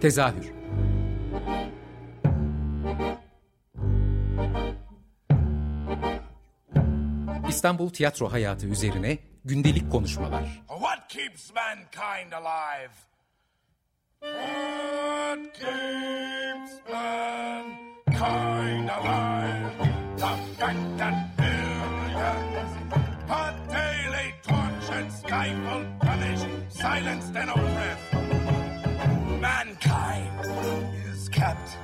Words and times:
Tezahür 0.00 0.52
İstanbul 7.48 7.90
tiyatro 7.90 8.32
hayatı 8.32 8.66
üzerine 8.66 9.18
gündelik 9.44 9.92
konuşmalar. 9.92 10.62
What 10.68 11.08
keeps 11.08 11.50
mankind 11.54 12.32
alive? 12.32 12.90
What 14.20 15.54
keeps 15.54 16.72
mankind 16.92 18.88
alive? 18.88 19.70
The 20.16 20.76
that 20.98 21.36
billions 21.38 22.72
are 23.30 23.54
daily 23.68 24.34
tortured, 24.42 25.12
stifled, 25.12 25.86
punished, 26.00 26.46
silenced 26.70 27.36
and 27.36 27.50
oppressed. 27.50 28.09
Mankind 29.80 30.44
is 31.12 31.28
kept 31.28 31.78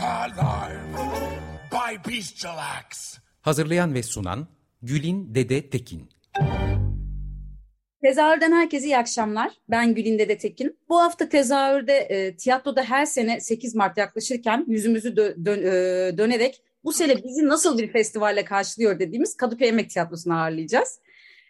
alive 0.00 0.80
by 1.70 2.10
bestial 2.10 2.58
acts. 2.58 3.18
Hazırlayan 3.40 3.94
ve 3.94 4.02
sunan 4.02 4.46
Gülin 4.82 5.34
Dede 5.34 5.70
Tekin. 5.70 6.08
Tezahürden 8.02 8.52
herkese 8.52 8.86
iyi 8.86 8.98
akşamlar. 8.98 9.52
Ben 9.70 9.94
Gülin 9.94 10.18
Dede 10.18 10.38
Tekin. 10.38 10.78
Bu 10.88 11.00
hafta 11.00 11.28
tezahürde 11.28 11.96
e, 11.96 12.36
tiyatroda 12.36 12.82
her 12.82 13.06
sene 13.06 13.40
8 13.40 13.74
Mart 13.74 13.98
yaklaşırken 13.98 14.64
yüzümüzü 14.68 15.16
dö 15.16 15.34
dön 15.44 15.58
e, 15.62 16.18
dönerek 16.18 16.62
bu 16.84 16.92
sene 16.92 17.24
bizi 17.24 17.48
nasıl 17.48 17.78
bir 17.78 17.92
festivalle 17.92 18.44
karşılıyor 18.44 18.98
dediğimiz 18.98 19.36
Kadıköy 19.36 19.68
Emek 19.68 19.90
Tiyatrosu'nu 19.90 20.34
ağırlayacağız. 20.34 20.98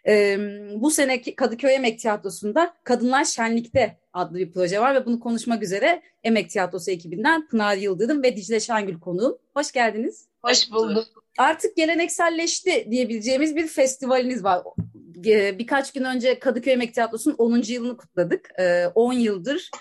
E, 0.07 0.37
bu 0.75 0.91
seneki 0.91 1.35
Kadıköy 1.35 1.75
Emek 1.75 1.99
Tiyatrosu'nda 1.99 2.73
Kadınlar 2.83 3.25
Şenlik'te 3.25 3.97
adlı 4.13 4.37
bir 4.37 4.51
proje 4.51 4.79
var 4.79 4.95
ve 4.95 5.05
bunu 5.05 5.19
konuşmak 5.19 5.63
üzere 5.63 6.01
Emek 6.23 6.49
Tiyatrosu 6.49 6.91
ekibinden 6.91 7.47
Pınar 7.47 7.77
Yıldırım 7.77 8.23
ve 8.23 8.35
Dicle 8.35 8.59
Şengül 8.59 8.99
konuğum. 8.99 9.37
Hoş 9.53 9.71
geldiniz. 9.71 10.27
Hoş 10.41 10.71
bulduk 10.71 11.23
artık 11.37 11.75
gelenekselleşti 11.75 12.87
diyebileceğimiz 12.91 13.55
bir 13.55 13.67
festivaliniz 13.67 14.43
var. 14.43 14.63
Birkaç 15.59 15.91
gün 15.91 16.03
önce 16.03 16.39
Kadıköy 16.39 16.73
Emek 16.73 16.93
Tiyatrosu'nun 16.93 17.35
10. 17.35 17.61
yılını 17.67 17.97
kutladık. 17.97 18.49
10 18.95 19.13
yıldır 19.13 19.71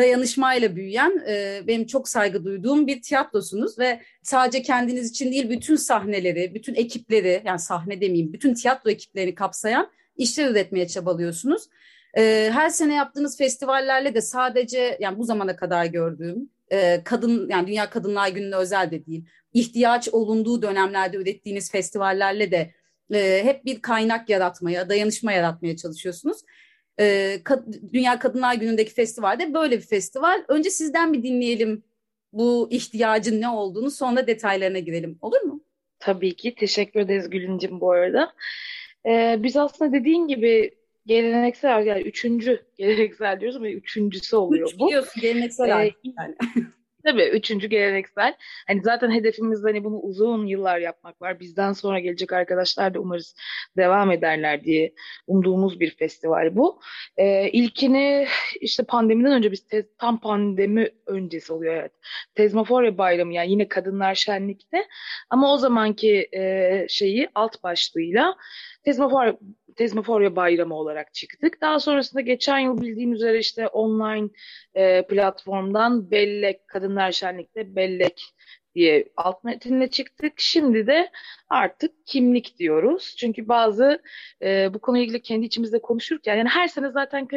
dayanışmayla 0.00 0.76
büyüyen, 0.76 1.22
benim 1.66 1.86
çok 1.86 2.08
saygı 2.08 2.44
duyduğum 2.44 2.86
bir 2.86 3.02
tiyatrosunuz 3.02 3.78
ve 3.78 4.00
sadece 4.22 4.62
kendiniz 4.62 5.10
için 5.10 5.32
değil 5.32 5.50
bütün 5.50 5.76
sahneleri, 5.76 6.54
bütün 6.54 6.74
ekipleri, 6.74 7.42
yani 7.44 7.58
sahne 7.58 8.00
demeyeyim, 8.00 8.32
bütün 8.32 8.54
tiyatro 8.54 8.90
ekiplerini 8.90 9.34
kapsayan 9.34 9.90
işler 10.16 10.50
üretmeye 10.50 10.88
çabalıyorsunuz. 10.88 11.62
Her 12.14 12.68
sene 12.68 12.94
yaptığınız 12.94 13.38
festivallerle 13.38 14.14
de 14.14 14.20
sadece 14.20 14.98
yani 15.00 15.18
bu 15.18 15.24
zamana 15.24 15.56
kadar 15.56 15.84
gördüğüm 15.84 16.50
kadın 17.04 17.48
yani 17.48 17.66
Dünya 17.66 17.90
Kadınlar 17.90 18.28
Günü'ne 18.28 18.56
özel 18.56 18.90
de 18.90 19.06
değil 19.06 19.24
ihtiyaç 19.54 20.08
olunduğu 20.08 20.62
dönemlerde 20.62 21.16
ürettiğiniz 21.16 21.70
festivallerle 21.70 22.50
de 22.50 22.70
e, 23.14 23.44
hep 23.44 23.64
bir 23.64 23.82
kaynak 23.82 24.28
yaratmaya, 24.28 24.88
dayanışma 24.88 25.32
yaratmaya 25.32 25.76
çalışıyorsunuz. 25.76 26.40
E, 27.00 27.36
Ka- 27.44 27.92
Dünya 27.92 28.18
Kadınlar 28.18 28.54
Günü'ndeki 28.54 28.94
festivalde 28.94 29.54
böyle 29.54 29.76
bir 29.76 29.86
festival. 29.86 30.44
Önce 30.48 30.70
sizden 30.70 31.12
bir 31.12 31.22
dinleyelim 31.22 31.84
bu 32.32 32.68
ihtiyacın 32.70 33.40
ne 33.40 33.48
olduğunu 33.48 33.90
sonra 33.90 34.26
detaylarına 34.26 34.78
girelim. 34.78 35.18
Olur 35.22 35.40
mu? 35.40 35.64
Tabii 35.98 36.36
ki. 36.36 36.54
Teşekkür 36.54 37.00
ederiz 37.00 37.30
Gülüncüm 37.30 37.80
bu 37.80 37.90
arada. 37.90 38.32
Ee, 39.06 39.36
biz 39.38 39.56
aslında 39.56 39.92
dediğin 39.92 40.28
gibi 40.28 40.74
geleneksel 41.06 41.86
yani 41.86 42.02
üçüncü 42.02 42.66
geleneksel 42.78 43.40
diyoruz 43.40 43.56
ama 43.56 43.68
üçüncüsü 43.68 44.36
oluyor 44.36 44.68
Üç 44.68 44.78
bu. 44.78 44.86
Biliyorsun 44.86 45.22
geleneksel 45.22 45.68
ee, 45.68 45.92
yani. 46.04 46.34
Tabii 47.04 47.22
üçüncü 47.22 47.68
geleneksel. 47.68 48.34
Hani 48.66 48.80
zaten 48.82 49.10
hedefimiz 49.10 49.64
hani 49.64 49.84
bunu 49.84 49.96
uzun 49.96 50.46
yıllar 50.46 50.78
yapmak 50.78 51.22
var. 51.22 51.40
Bizden 51.40 51.72
sonra 51.72 51.98
gelecek 51.98 52.32
arkadaşlar 52.32 52.94
da 52.94 53.00
umarız 53.00 53.34
devam 53.76 54.10
ederler 54.10 54.64
diye 54.64 54.94
umduğumuz 55.26 55.80
bir 55.80 55.96
festival 55.96 56.56
bu. 56.56 56.80
Ee, 57.16 57.50
ilkini 57.50 58.26
işte 58.60 58.82
pandemiden 58.82 59.32
önce 59.32 59.52
biz 59.52 59.66
tez, 59.66 59.84
tam 59.98 60.20
pandemi 60.20 60.88
öncesi 61.06 61.52
oluyor 61.52 61.74
evet. 61.74 61.92
Tezmoforya 62.34 62.98
Bayramı 62.98 63.34
yani 63.34 63.50
yine 63.50 63.68
Kadınlar 63.68 64.14
Şenlik'te 64.14 64.86
ama 65.30 65.52
o 65.52 65.56
zamanki 65.56 66.28
e, 66.32 66.86
şeyi 66.88 67.28
alt 67.34 67.62
başlığıyla 67.62 68.36
Tezmoforya 68.84 69.36
Tezmoforya 69.76 70.36
Bayramı 70.36 70.74
olarak 70.74 71.14
çıktık. 71.14 71.60
Daha 71.60 71.80
sonrasında 71.80 72.20
geçen 72.20 72.58
yıl 72.58 72.80
bildiğin 72.80 73.12
üzere 73.12 73.38
işte 73.38 73.68
online 73.68 74.28
e, 74.74 75.06
platformdan 75.06 76.10
Bellek, 76.10 76.68
Kadınlar 76.68 77.12
Şenlik'te 77.12 77.76
Bellek 77.76 78.22
diye 78.74 79.08
alt 79.16 79.44
metinle 79.44 79.90
çıktık. 79.90 80.32
Şimdi 80.36 80.86
de 80.86 81.10
artık 81.48 82.06
kimlik 82.06 82.58
diyoruz. 82.58 83.14
Çünkü 83.18 83.48
bazı 83.48 84.02
e, 84.42 84.74
bu 84.74 84.78
konuyla 84.78 85.04
ilgili 85.04 85.22
kendi 85.22 85.46
içimizde 85.46 85.82
konuşurken 85.82 86.36
yani 86.36 86.48
her 86.48 86.68
sene 86.68 86.90
zaten 86.90 87.28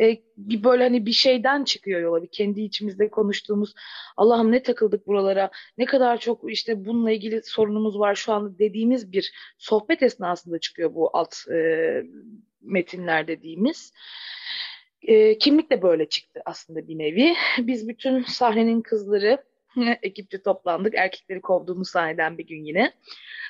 e, 0.00 0.18
bir 0.36 0.64
böyle 0.64 0.82
hani 0.82 1.06
bir 1.06 1.12
şeyden 1.12 1.64
çıkıyor 1.64 2.00
yola. 2.00 2.22
Bir 2.22 2.28
kendi 2.32 2.60
içimizde 2.60 3.10
konuştuğumuz 3.10 3.74
Allah'ım 4.16 4.52
ne 4.52 4.62
takıldık 4.62 5.06
buralara 5.06 5.50
ne 5.78 5.84
kadar 5.84 6.18
çok 6.18 6.52
işte 6.52 6.84
bununla 6.84 7.10
ilgili 7.10 7.42
sorunumuz 7.42 7.98
var 7.98 8.14
şu 8.14 8.32
anda 8.32 8.58
dediğimiz 8.58 9.12
bir 9.12 9.32
sohbet 9.58 10.02
esnasında 10.02 10.58
çıkıyor 10.58 10.94
bu 10.94 11.10
alt 11.12 11.34
e, 11.52 12.02
metinler 12.62 13.28
dediğimiz. 13.28 13.92
E, 15.02 15.38
kimlik 15.38 15.70
de 15.70 15.82
böyle 15.82 16.08
çıktı 16.08 16.40
aslında 16.44 16.88
bir 16.88 16.98
nevi. 16.98 17.34
Biz 17.58 17.88
bütün 17.88 18.22
sahnenin 18.22 18.80
kızları 18.82 19.38
ekipçe 20.02 20.42
toplandık. 20.42 20.94
Erkekleri 20.94 21.40
kovduğumuz 21.40 21.90
sahneden 21.90 22.38
bir 22.38 22.46
gün 22.46 22.64
yine. 22.64 22.92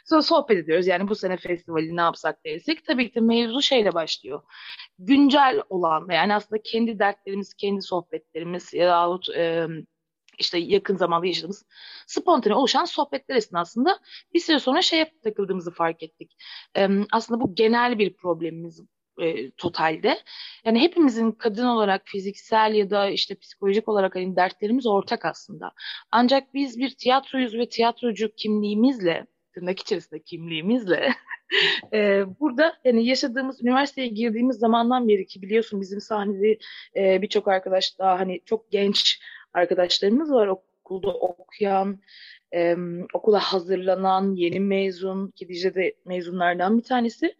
Sonra 0.04 0.22
sohbet 0.22 0.58
ediyoruz. 0.58 0.86
Yani 0.86 1.08
bu 1.08 1.14
sene 1.14 1.36
festivali 1.36 1.96
ne 1.96 2.00
yapsak 2.00 2.44
dersek. 2.44 2.84
Tabii 2.84 3.12
ki 3.12 3.20
mevzu 3.20 3.62
şeyle 3.62 3.94
başlıyor. 3.94 4.42
Güncel 4.98 5.62
olan 5.68 6.06
yani 6.10 6.34
aslında 6.34 6.62
kendi 6.62 6.98
dertlerimiz, 6.98 7.54
kendi 7.54 7.82
sohbetlerimiz 7.82 8.74
ya 8.74 8.88
da 8.88 9.18
e, 9.36 9.66
işte 10.38 10.58
yakın 10.58 10.96
zamanda 10.96 11.26
yaşadığımız 11.26 11.64
spontane 12.06 12.54
oluşan 12.54 12.84
sohbetler 12.84 13.36
esnasında 13.36 13.98
bir 14.34 14.40
süre 14.40 14.58
sonra 14.58 14.82
şeye 14.82 15.12
takıldığımızı 15.24 15.70
fark 15.70 16.02
ettik. 16.02 16.36
E, 16.76 16.88
aslında 17.12 17.40
bu 17.40 17.54
genel 17.54 17.98
bir 17.98 18.14
problemimiz 18.16 18.80
e, 19.20 19.50
totalde. 19.50 20.18
Yani 20.64 20.80
hepimizin 20.80 21.32
kadın 21.32 21.66
olarak 21.66 22.02
fiziksel 22.04 22.74
ya 22.74 22.90
da 22.90 23.10
işte 23.10 23.34
psikolojik 23.34 23.88
olarak 23.88 24.14
hani 24.14 24.36
dertlerimiz 24.36 24.86
ortak 24.86 25.24
aslında. 25.24 25.72
Ancak 26.10 26.54
biz 26.54 26.78
bir 26.78 26.90
tiyatroyuz 26.90 27.54
ve 27.54 27.68
tiyatrocu 27.68 28.34
kimliğimizle 28.36 29.26
tırnak 29.54 29.80
içerisinde 29.80 30.22
kimliğimizle 30.22 31.12
e, 31.92 32.24
burada 32.40 32.76
yani 32.84 33.06
yaşadığımız 33.06 33.62
üniversiteye 33.62 34.08
girdiğimiz 34.08 34.56
zamandan 34.56 35.08
beri 35.08 35.26
ki 35.26 35.42
biliyorsun 35.42 35.80
bizim 35.80 36.00
sahnede 36.00 36.58
e, 36.96 37.22
birçok 37.22 37.48
arkadaş 37.48 37.98
daha 37.98 38.18
hani 38.18 38.40
çok 38.44 38.70
genç 38.70 39.20
arkadaşlarımız 39.54 40.32
var 40.32 40.46
okulda 40.46 41.08
okuyan 41.08 42.00
e, 42.54 42.76
okula 43.14 43.38
hazırlanan 43.38 44.34
yeni 44.34 44.60
mezun 44.60 45.30
ki 45.30 45.48
de 45.48 45.94
mezunlardan 46.04 46.78
bir 46.78 46.82
tanesi 46.82 47.34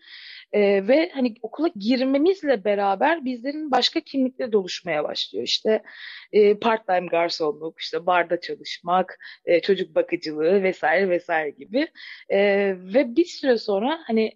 e, 0.56 0.88
ve 0.88 1.10
hani 1.14 1.34
okula 1.42 1.68
girmemizle 1.68 2.64
beraber 2.64 3.24
bizlerin 3.24 3.70
başka 3.70 4.00
kimlikleri 4.00 4.52
de 4.52 4.56
oluşmaya 4.56 5.04
başlıyor. 5.04 5.44
İşte 5.44 5.82
e, 6.32 6.58
part-time 6.58 7.06
garsonluk, 7.06 7.80
işte 7.80 8.06
barda 8.06 8.40
çalışmak, 8.40 9.18
e, 9.44 9.60
çocuk 9.60 9.94
bakıcılığı 9.94 10.62
vesaire 10.62 11.08
vesaire 11.08 11.50
gibi. 11.50 11.88
E, 12.28 12.38
ve 12.78 13.16
bir 13.16 13.24
süre 13.24 13.58
sonra 13.58 13.98
hani 14.06 14.32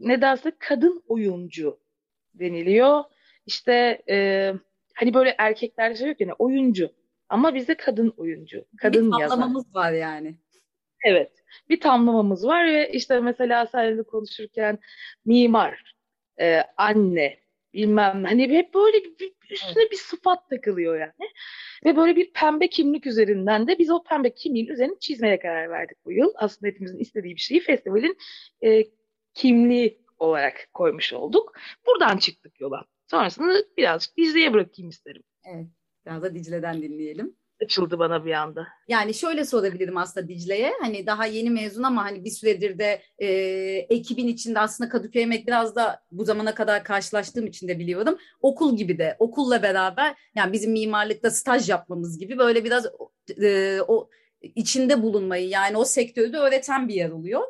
nedense 0.00 0.52
kadın 0.58 1.02
oyuncu 1.08 1.78
deniliyor. 2.34 3.04
İşte 3.46 4.02
e, 4.08 4.52
hani 4.94 5.14
böyle 5.14 5.34
erkekler 5.38 5.94
şey 5.94 6.08
yok 6.08 6.20
yani 6.20 6.32
oyuncu 6.32 6.90
ama 7.28 7.54
bizde 7.54 7.74
kadın 7.74 8.14
oyuncu, 8.16 8.64
kadın 8.78 9.12
bir 9.12 9.20
yazar. 9.20 9.48
Var 9.72 9.92
yani. 9.92 10.34
Evet 11.04 11.43
bir 11.68 11.80
tamlamamız 11.80 12.46
var 12.46 12.66
ve 12.66 12.92
işte 12.92 13.20
mesela 13.20 13.66
seninle 13.66 14.02
konuşurken 14.02 14.78
mimar, 15.24 15.94
e, 16.40 16.62
anne, 16.76 17.38
bilmem 17.74 18.24
hani 18.24 18.48
hep 18.48 18.74
böyle 18.74 19.04
bir, 19.04 19.32
üstüne 19.50 19.90
bir 19.90 19.96
sıfat 19.96 20.50
takılıyor 20.50 20.98
yani. 20.98 21.30
Ve 21.84 21.96
böyle 21.96 22.16
bir 22.16 22.32
pembe 22.32 22.68
kimlik 22.68 23.06
üzerinden 23.06 23.68
de 23.68 23.78
biz 23.78 23.90
o 23.90 24.02
pembe 24.02 24.34
kimliğin 24.34 24.66
üzerine 24.66 24.94
çizmeye 25.00 25.38
karar 25.38 25.70
verdik 25.70 25.98
bu 26.04 26.12
yıl. 26.12 26.32
Aslında 26.36 26.68
hepimizin 26.68 26.98
istediği 26.98 27.34
bir 27.34 27.40
şeyi 27.40 27.60
festivalin 27.60 28.16
e, 28.64 28.84
kimliği 29.34 30.04
olarak 30.18 30.68
koymuş 30.72 31.12
olduk. 31.12 31.52
Buradan 31.86 32.16
çıktık 32.16 32.60
yola. 32.60 32.84
Sonrasında 33.10 33.64
birazcık 33.76 34.16
Dicle'ye 34.16 34.52
bırakayım 34.52 34.88
isterim. 34.88 35.22
Evet. 35.44 35.66
Biraz 36.06 36.22
da 36.22 36.34
Dicle'den 36.34 36.82
dinleyelim. 36.82 37.36
Açıldı 37.64 37.98
bana 37.98 38.24
bir 38.24 38.32
anda. 38.32 38.66
Yani 38.88 39.14
şöyle 39.14 39.44
sorabilirim 39.44 39.96
aslında 39.96 40.28
Dicle'ye. 40.28 40.72
Hani 40.80 41.06
daha 41.06 41.26
yeni 41.26 41.50
mezun 41.50 41.82
ama 41.82 42.04
hani 42.04 42.24
bir 42.24 42.30
süredir 42.30 42.78
de 42.78 43.02
e, 43.18 43.28
ekibin 43.88 44.28
içinde 44.28 44.60
aslında 44.60 44.90
Kadıköy 44.90 45.22
Emek 45.22 45.46
biraz 45.46 45.76
da 45.76 46.02
bu 46.12 46.24
zamana 46.24 46.54
kadar 46.54 46.84
karşılaştığım 46.84 47.46
için 47.46 47.68
de 47.68 47.78
biliyorum. 47.78 48.18
Okul 48.40 48.76
gibi 48.76 48.98
de 48.98 49.16
okulla 49.18 49.62
beraber 49.62 50.14
yani 50.34 50.52
bizim 50.52 50.72
mimarlıkta 50.72 51.30
staj 51.30 51.68
yapmamız 51.68 52.18
gibi 52.18 52.38
böyle 52.38 52.64
biraz 52.64 52.86
e, 53.42 53.78
o 53.88 54.10
içinde 54.54 55.02
bulunmayı 55.02 55.48
yani 55.48 55.76
o 55.76 55.84
sektörde 55.84 56.36
öğreten 56.38 56.88
bir 56.88 56.94
yer 56.94 57.10
oluyor. 57.10 57.42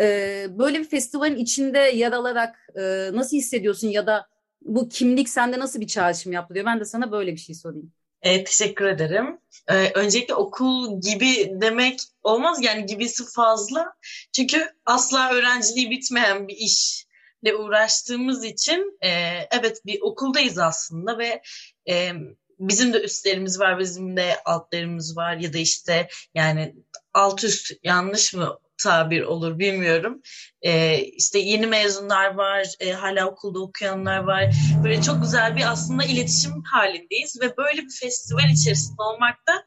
E, 0.00 0.46
böyle 0.50 0.78
bir 0.78 0.88
festivalin 0.88 1.36
içinde 1.36 1.78
yer 1.78 2.12
alarak 2.12 2.56
e, 2.76 2.82
nasıl 3.12 3.36
hissediyorsun 3.36 3.88
ya 3.88 4.06
da 4.06 4.26
bu 4.62 4.88
kimlik 4.88 5.28
sende 5.28 5.58
nasıl 5.58 5.80
bir 5.80 5.86
çağrışım 5.86 6.32
yaptırıyor? 6.32 6.66
Ben 6.66 6.80
de 6.80 6.84
sana 6.84 7.12
böyle 7.12 7.32
bir 7.32 7.36
şey 7.36 7.54
sorayım. 7.54 7.92
E, 8.26 8.44
teşekkür 8.44 8.84
ederim. 8.84 9.38
E, 9.68 9.90
öncelikle 9.94 10.34
okul 10.34 11.00
gibi 11.00 11.52
demek 11.60 12.00
olmaz 12.22 12.58
yani 12.62 12.86
gibisi 12.86 13.24
fazla. 13.34 13.92
Çünkü 14.32 14.70
asla 14.86 15.32
öğrenciliği 15.32 15.90
bitmeyen 15.90 16.48
bir 16.48 16.56
işle 16.56 17.54
uğraştığımız 17.58 18.44
için 18.44 18.98
e, 19.00 19.10
evet 19.50 19.80
bir 19.86 20.00
okuldayız 20.00 20.58
aslında 20.58 21.18
ve 21.18 21.42
e, 21.88 22.12
bizim 22.58 22.92
de 22.92 23.00
üstlerimiz 23.00 23.60
var, 23.60 23.78
bizim 23.78 24.16
de 24.16 24.36
altlarımız 24.44 25.16
var 25.16 25.36
ya 25.36 25.52
da 25.52 25.58
işte 25.58 26.08
yani 26.34 26.74
alt 27.14 27.44
üst 27.44 27.72
yanlış 27.82 28.34
mı 28.34 28.58
tabir 28.82 29.22
olur 29.22 29.58
bilmiyorum. 29.58 30.22
Ee, 30.62 30.98
işte 30.98 31.38
yeni 31.38 31.66
mezunlar 31.66 32.34
var, 32.34 32.66
e, 32.80 32.92
hala 32.92 33.30
okulda 33.30 33.60
okuyanlar 33.60 34.18
var. 34.18 34.54
Böyle 34.84 35.02
çok 35.02 35.22
güzel 35.22 35.56
bir 35.56 35.72
aslında 35.72 36.04
iletişim 36.04 36.62
halindeyiz 36.62 37.40
ve 37.40 37.56
böyle 37.56 37.82
bir 37.82 37.98
festival 38.00 38.50
içerisinde 38.50 39.02
olmak 39.02 39.36
da 39.48 39.66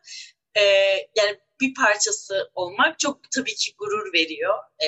e, 0.56 0.64
yani 1.18 1.40
bir 1.62 1.74
parçası 1.74 2.50
olmak 2.54 3.00
çok 3.00 3.32
tabii 3.36 3.56
ki 3.56 3.74
gurur 3.78 4.14
veriyor. 4.14 4.54
E, 4.84 4.88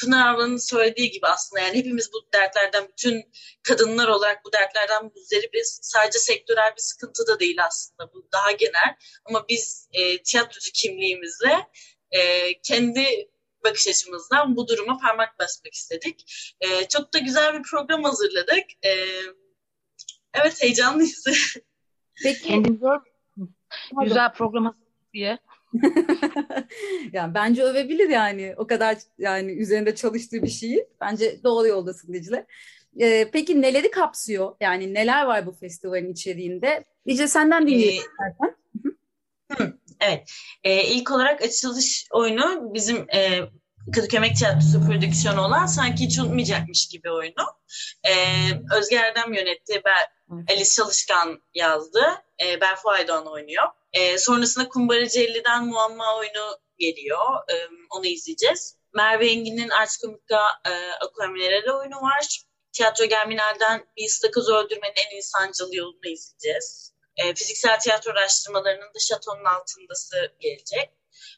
Pınar 0.00 0.34
ablanın 0.34 0.56
söylediği 0.56 1.10
gibi 1.10 1.26
aslında 1.26 1.62
yani 1.62 1.78
hepimiz 1.78 2.10
bu 2.12 2.28
dertlerden 2.34 2.88
bütün 2.88 3.32
kadınlar 3.62 4.08
olarak 4.08 4.44
bu 4.44 4.52
dertlerden 4.52 5.04
muzdaribiz. 5.04 5.78
Sadece 5.82 6.18
sektörel 6.18 6.72
bir 6.76 6.82
sıkıntı 6.82 7.26
da 7.26 7.40
değil 7.40 7.64
aslında 7.64 8.12
bu 8.12 8.28
daha 8.32 8.52
genel 8.52 8.96
ama 9.24 9.48
biz 9.48 9.88
e, 9.92 10.22
tiyatrocu 10.22 10.70
kimliğimizle 10.74 11.68
e, 12.10 12.52
kendi 12.60 13.28
bakış 13.64 13.88
açımızdan 13.88 14.56
bu 14.56 14.68
duruma 14.68 14.98
parmak 14.98 15.38
basmak 15.38 15.74
istedik. 15.74 16.24
E, 16.60 16.88
çok 16.88 17.14
da 17.14 17.18
güzel 17.18 17.58
bir 17.58 17.62
program 17.62 18.04
hazırladık. 18.04 18.64
E, 18.84 18.90
evet 20.34 20.62
heyecanlıyız. 20.62 21.24
Peki. 22.22 22.42
Kendinizi 22.42 22.84
Güzel 24.02 24.32
program 24.32 24.76
diye. 25.14 25.38
yani 27.12 27.34
bence 27.34 27.62
övebilir 27.62 28.08
yani 28.08 28.54
o 28.56 28.66
kadar 28.66 28.96
yani 29.18 29.52
üzerinde 29.52 29.94
çalıştığı 29.94 30.42
bir 30.42 30.48
şeyi. 30.48 30.88
Bence 31.00 31.40
doğru 31.44 31.66
yoldasın 31.66 32.12
Dicle. 32.12 32.46
Ee, 33.00 33.30
peki 33.32 33.62
neleri 33.62 33.90
kapsıyor? 33.90 34.56
Yani 34.60 34.94
neler 34.94 35.24
var 35.24 35.46
bu 35.46 35.52
festivalin 35.52 36.12
içeriğinde? 36.12 36.84
Dicle 37.06 37.28
senden 37.28 37.66
dinleyelim. 37.66 38.02
Ee, 39.60 39.64
Evet. 40.00 40.30
E, 40.64 40.84
ilk 40.84 41.10
olarak 41.10 41.42
açılış 41.42 42.06
oyunu 42.10 42.74
bizim 42.74 42.96
e, 43.14 43.40
Kadıköy 43.94 44.16
Emek 44.16 44.36
Tiyatrosu 44.36 44.86
prodüksiyonu 44.86 45.40
olan 45.40 45.66
sanki 45.66 46.04
hiç 46.04 46.18
unutmayacakmış 46.18 46.88
gibi 46.88 47.10
oyunu. 47.10 47.44
E, 48.04 48.12
Özge 48.78 48.96
Erdem 48.96 49.32
yönetti. 49.32 49.82
Ben, 49.84 50.44
Alice 50.50 50.70
Çalışkan 50.70 51.42
yazdı. 51.54 52.02
E, 52.44 52.60
Berfu 52.60 52.90
Aydoğan 52.90 53.26
oynuyor. 53.26 53.64
E, 53.96 54.18
sonrasında 54.18 54.68
Kumbaracı 54.68 55.20
50'den 55.20 55.66
Muamma 55.66 56.16
oyunu 56.16 56.58
geliyor. 56.78 57.50
E, 57.52 57.54
onu 57.90 58.06
izleyeceğiz. 58.06 58.76
Merve 58.94 59.30
Engin'in 59.30 59.68
Arts 59.68 59.96
Komika 59.96 60.48
e, 60.66 60.70
Akvaminere 61.04 61.72
oyunu 61.72 61.96
var. 62.02 62.40
Tiyatro 62.72 63.04
Germinal'den 63.04 63.86
bir 63.96 64.06
ıstakoz 64.06 64.48
öldürmenin 64.48 64.94
en 64.96 65.16
insancıl 65.16 65.72
yolunu 65.72 66.06
izleyeceğiz. 66.06 66.92
E, 67.16 67.34
fiziksel 67.34 67.80
tiyatro 67.80 68.10
araştırmalarının 68.12 68.94
da 68.94 68.98
şatonun 69.08 69.44
altındası 69.44 70.16
gelecek. 70.40 70.90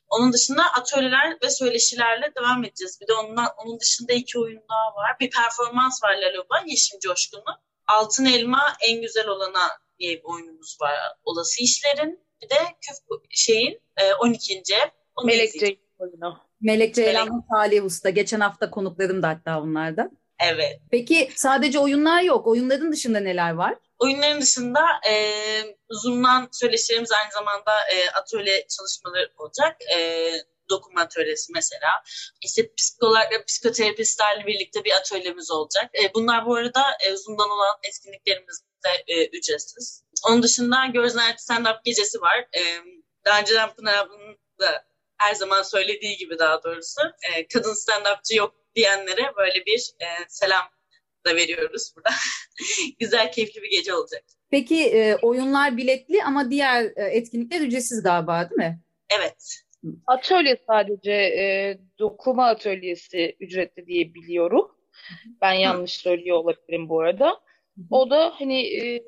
Onun 0.08 0.32
dışında 0.32 0.62
atölyeler 0.62 1.38
ve 1.42 1.50
söyleşilerle 1.50 2.32
devam 2.38 2.64
edeceğiz. 2.64 2.98
Bir 3.00 3.08
de 3.08 3.14
ondan, 3.14 3.48
onun 3.56 3.80
dışında 3.80 4.12
iki 4.12 4.38
oyun 4.38 4.62
daha 4.70 4.96
var. 4.96 5.16
Bir 5.20 5.30
performans 5.30 6.04
var 6.04 6.16
Laloba, 6.16 6.62
Yeşim 6.66 7.00
Coşkun'un. 7.00 7.56
Altın 7.86 8.24
Elma 8.24 8.76
en 8.80 9.02
güzel 9.02 9.28
olana 9.28 9.68
diye 9.98 10.16
bir 10.16 10.24
oyunumuz 10.24 10.76
var. 10.80 10.94
Olası 11.24 11.62
işlerin. 11.62 12.27
Bir 12.42 12.50
de 12.50 12.54
Küf 12.80 12.96
şeyin 13.30 13.80
e, 13.96 14.14
12. 14.14 14.62
Onu 15.16 15.26
Melek 15.26 15.52
Ceylan 15.52 15.78
oyunu. 15.98 16.38
Melek 16.60 16.94
Ceylan 16.94 17.44
Salih 17.50 17.84
Usta. 17.84 18.10
Geçen 18.10 18.40
hafta 18.40 18.70
konuklarım 18.70 19.22
da 19.22 19.28
hatta 19.28 19.60
onlarda. 19.60 20.10
Evet. 20.40 20.80
Peki 20.90 21.30
sadece 21.36 21.78
oyunlar 21.78 22.22
yok. 22.22 22.46
Oyunların 22.46 22.92
dışında 22.92 23.20
neler 23.20 23.52
var? 23.52 23.74
Oyunların 23.98 24.40
dışında 24.40 24.80
e, 25.10 25.12
Zoom'dan 25.90 26.48
söyleşilerimiz 26.52 27.12
aynı 27.12 27.32
zamanda 27.32 27.72
e, 27.94 28.10
atölye 28.10 28.66
çalışmaları 28.68 29.30
olacak. 29.38 29.76
E, 29.96 30.30
dokunma 30.70 31.00
atölyesi 31.00 31.52
mesela. 31.52 31.88
İşte 32.42 32.74
psikologlarla, 32.74 33.44
psikoterapistlerle 33.46 34.46
birlikte 34.46 34.84
bir 34.84 34.92
atölyemiz 34.92 35.50
olacak. 35.50 35.90
E, 36.04 36.14
bunlar 36.14 36.46
bu 36.46 36.54
arada 36.54 36.82
e, 37.06 37.16
Zoom'dan 37.16 37.50
olan 37.50 37.76
etkinliklerimiz 37.82 38.62
de 38.84 39.14
e, 39.14 39.26
ücretsiz. 39.26 40.04
Onun 40.28 40.42
dışında 40.42 40.84
Night 40.84 41.40
Stand-Up 41.40 41.78
gecesi 41.84 42.20
var. 42.20 42.38
E, 42.38 42.62
daha 43.24 43.40
önceden 43.40 43.74
Pınar 43.74 43.98
ablanın 43.98 44.38
da 44.60 44.84
her 45.18 45.34
zaman 45.34 45.62
söylediği 45.62 46.16
gibi 46.16 46.38
daha 46.38 46.62
doğrusu 46.62 47.00
e, 47.02 47.48
kadın 47.48 47.74
stand-upçı 47.74 48.36
yok 48.36 48.54
diyenlere 48.74 49.32
böyle 49.36 49.66
bir 49.66 49.90
e, 50.00 50.06
selam 50.28 50.62
da 51.26 51.36
veriyoruz 51.36 51.92
burada. 51.96 52.10
Güzel, 52.98 53.32
keyifli 53.32 53.62
bir 53.62 53.70
gece 53.70 53.94
olacak. 53.94 54.24
Peki 54.50 54.84
e, 54.84 55.16
oyunlar 55.16 55.76
biletli 55.76 56.24
ama 56.24 56.50
diğer 56.50 56.84
e, 56.84 57.04
etkinlikler 57.12 57.60
ücretsiz 57.60 58.02
galiba 58.02 58.50
değil 58.50 58.58
mi? 58.58 58.80
Evet. 59.10 59.62
Atölye 60.06 60.56
sadece 60.66 61.12
e, 61.12 61.78
dokuma 61.98 62.46
atölyesi 62.46 63.36
ücretli 63.40 63.86
diye 63.86 64.14
biliyorum. 64.14 64.70
Ben 65.40 65.52
yanlış 65.52 65.92
söylüyor 65.92 66.36
olabilirim 66.36 66.88
bu 66.88 67.00
arada. 67.00 67.40
O 67.90 68.10
da 68.10 68.32
hani 68.38 68.66
e, 68.66 69.04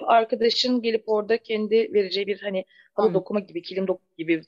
arkadaşın 0.00 0.82
gelip 0.82 1.02
orada 1.06 1.38
kendi 1.38 1.90
vereceği 1.94 2.26
bir 2.26 2.40
hani 2.40 2.64
halı 2.94 3.14
dokuma 3.14 3.40
gibi, 3.40 3.62
kilim 3.62 3.86
dokuma 3.86 4.14
gibi 4.18 4.42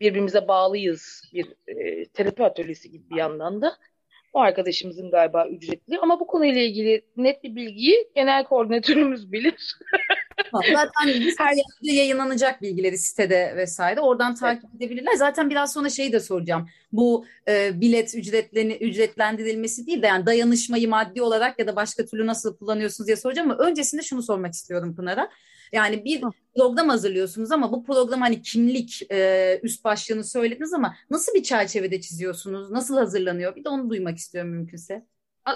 birbirimize 0.00 0.48
bağlıyız 0.48 1.22
bir 1.34 1.46
e, 1.66 2.04
terapi 2.04 2.44
atölyesi 2.44 2.90
gibi 2.90 3.10
bir 3.10 3.16
yandan 3.16 3.62
da. 3.62 3.76
O 4.32 4.40
arkadaşımızın 4.40 5.10
galiba 5.10 5.48
ücretli 5.48 5.98
ama 5.98 6.20
bu 6.20 6.26
konuyla 6.26 6.60
ilgili 6.60 7.04
net 7.16 7.44
bir 7.44 7.56
bilgiyi 7.56 8.10
genel 8.14 8.44
koordinatörümüz 8.44 9.32
bilir. 9.32 9.76
Zaten 10.52 11.06
her 11.38 11.56
yerde 11.56 11.92
yayınlanacak 11.92 12.62
bilgileri 12.62 12.98
sitede 12.98 13.54
vesaire. 13.56 14.00
Oradan 14.00 14.34
takip 14.34 14.64
evet. 14.64 14.74
edebilirler. 14.76 15.14
Zaten 15.14 15.50
biraz 15.50 15.72
sonra 15.72 15.90
şeyi 15.90 16.12
de 16.12 16.20
soracağım. 16.20 16.68
Bu 16.92 17.24
e, 17.48 17.80
bilet 17.80 18.14
ücretlerini 18.14 18.72
ücretlendirilmesi 18.72 19.86
değil 19.86 20.02
de 20.02 20.06
yani 20.06 20.26
dayanışmayı 20.26 20.88
maddi 20.88 21.22
olarak 21.22 21.58
ya 21.58 21.66
da 21.66 21.76
başka 21.76 22.04
türlü 22.04 22.26
nasıl 22.26 22.56
kullanıyorsunuz 22.56 23.06
diye 23.06 23.16
soracağım 23.16 23.50
ama 23.50 23.64
öncesinde 23.64 24.02
şunu 24.02 24.22
sormak 24.22 24.52
istiyorum 24.52 24.96
Pınar'a. 24.96 25.30
Yani 25.72 26.04
bir 26.04 26.22
program 26.56 26.88
hazırlıyorsunuz 26.88 27.52
ama 27.52 27.72
bu 27.72 27.84
program 27.84 28.20
hani 28.20 28.42
kimlik 28.42 29.02
e, 29.12 29.60
üst 29.62 29.84
başlığını 29.84 30.24
söylediniz 30.24 30.72
ama 30.72 30.96
nasıl 31.10 31.34
bir 31.34 31.42
çerçevede 31.42 32.00
çiziyorsunuz? 32.00 32.70
Nasıl 32.70 32.96
hazırlanıyor? 32.96 33.56
Bir 33.56 33.64
de 33.64 33.68
onu 33.68 33.90
duymak 33.90 34.18
istiyorum 34.18 34.50
mümkünse. 34.50 35.06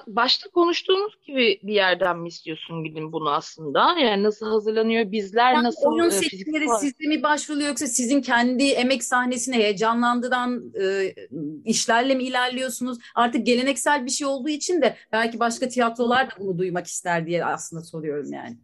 Başta 0.07 0.51
konuştuğumuz 0.51 1.13
gibi 1.27 1.61
bir 1.63 1.75
yerden 1.75 2.19
mi 2.19 2.29
istiyorsun 2.29 2.85
Gülüm 2.85 3.13
bunu 3.13 3.31
aslında? 3.31 3.99
Yani 3.99 4.23
nasıl 4.23 4.47
hazırlanıyor? 4.47 5.13
Bizler 5.13 5.55
yani 5.55 5.65
nasıl 5.65 5.87
oyun 5.87 6.09
e, 6.09 6.11
seçimleri 6.11 6.67
sizde 6.81 7.07
mi 7.07 7.23
başvuruyor 7.23 7.69
yoksa 7.69 7.87
sizin 7.87 8.23
kendi 8.23 8.65
emek 8.65 9.05
sahnesini 9.05 9.57
heyecanlandıran 9.57 10.73
e, 10.81 11.15
işlerle 11.65 12.15
mi 12.15 12.25
ilerliyorsunuz? 12.25 12.99
Artık 13.15 13.47
geleneksel 13.47 14.05
bir 14.05 14.11
şey 14.11 14.27
olduğu 14.27 14.49
için 14.49 14.83
de 14.83 14.97
belki 15.13 15.41
başka 15.41 15.69
tiyatrolar 15.69 16.27
da 16.31 16.35
bunu 16.39 16.59
duymak 16.59 16.87
ister 16.87 17.27
diye 17.27 17.45
aslında 17.45 17.83
soruyorum 17.83 18.33
yani. 18.33 18.59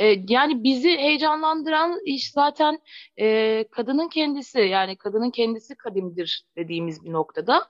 E, 0.00 0.16
yani 0.28 0.64
bizi 0.64 0.88
heyecanlandıran 0.88 2.00
iş 2.04 2.30
zaten 2.30 2.80
e, 3.20 3.64
kadının 3.70 4.08
kendisi 4.08 4.60
yani 4.60 4.96
kadının 4.96 5.30
kendisi 5.30 5.74
kadimdir 5.74 6.44
dediğimiz 6.56 7.04
bir 7.04 7.12
noktada. 7.12 7.68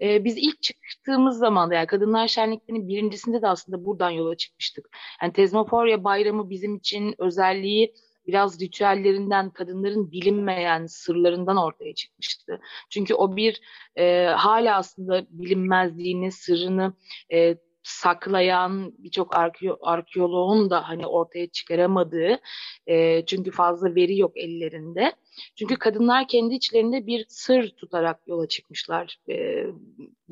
E, 0.00 0.24
biz 0.24 0.36
ilk 0.36 0.62
çıktığımız 0.62 1.38
zaman 1.38 1.70
yani 1.70 1.86
Kadınlar 1.86 2.28
Şenliklerinin 2.28 2.88
birincisinde 2.88 3.42
de 3.42 3.48
aslında 3.48 3.84
buradan 3.84 4.10
yola 4.10 4.36
çıkmıştık. 4.36 4.96
Yani 5.22 5.32
Tezmoforya 5.32 6.04
Bayramı 6.04 6.50
bizim 6.50 6.76
için 6.76 7.14
özelliği 7.18 7.94
biraz 8.26 8.60
ritüellerinden, 8.60 9.50
kadınların 9.50 10.12
bilinmeyen 10.12 10.86
sırlarından 10.86 11.56
ortaya 11.56 11.94
çıkmıştı. 11.94 12.60
Çünkü 12.90 13.14
o 13.14 13.36
bir 13.36 13.60
e, 13.96 14.24
hala 14.24 14.76
aslında 14.76 15.26
bilinmezliğini, 15.30 16.32
sırrını 16.32 16.94
e, 17.32 17.56
saklayan 17.82 18.92
birçok 18.98 19.36
arke 19.36 19.70
arkeoloğun 19.82 20.70
da 20.70 20.88
hani 20.88 21.06
ortaya 21.06 21.46
çıkaramadığı 21.46 22.40
e, 22.86 23.26
çünkü 23.26 23.50
fazla 23.50 23.94
veri 23.94 24.18
yok 24.18 24.32
ellerinde. 24.36 25.12
Çünkü 25.56 25.76
kadınlar 25.76 26.28
kendi 26.28 26.54
içlerinde 26.54 27.06
bir 27.06 27.26
sır 27.28 27.70
tutarak 27.70 28.20
yola 28.26 28.48
çıkmışlar 28.48 29.18
e, 29.30 29.66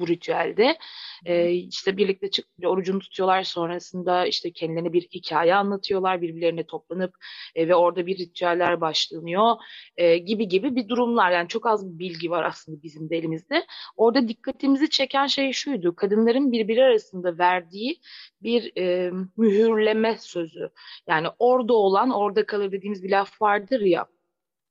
bu 0.00 0.08
ritüelde. 0.08 0.78
E, 1.24 1.50
işte 1.50 1.96
birlikte 1.96 2.30
çık, 2.30 2.46
orucunu 2.64 2.98
tutuyorlar 2.98 3.42
sonrasında 3.42 4.26
işte 4.26 4.52
kendilerine 4.52 4.92
bir 4.92 5.02
hikaye 5.02 5.54
anlatıyorlar 5.54 6.22
birbirlerine 6.22 6.66
toplanıp 6.66 7.14
e, 7.54 7.68
ve 7.68 7.74
orada 7.74 8.06
bir 8.06 8.18
ritüeller 8.18 8.80
başlanıyor 8.80 9.56
e, 9.96 10.18
gibi 10.18 10.48
gibi 10.48 10.76
bir 10.76 10.88
durumlar. 10.88 11.30
Yani 11.30 11.48
çok 11.48 11.66
az 11.66 11.92
bir 11.92 11.98
bilgi 11.98 12.30
var 12.30 12.44
aslında 12.44 12.82
bizim 12.82 13.10
de 13.10 13.16
elimizde. 13.16 13.66
Orada 13.96 14.28
dikkatimizi 14.28 14.90
çeken 14.90 15.26
şey 15.26 15.52
şuydu. 15.52 15.96
Kadınların 15.96 16.52
birbiri 16.52 16.84
arasında 16.84 17.38
verdiği 17.38 18.00
bir 18.42 18.72
e, 18.76 19.10
mühürleme 19.36 20.18
sözü. 20.18 20.70
Yani 21.08 21.26
orada 21.38 21.74
olan 21.74 22.10
orada 22.10 22.46
kalır 22.46 22.72
dediğimiz 22.72 23.02
bir 23.02 23.10
laf 23.10 23.42
vardır 23.42 23.80
ya. 23.80 24.06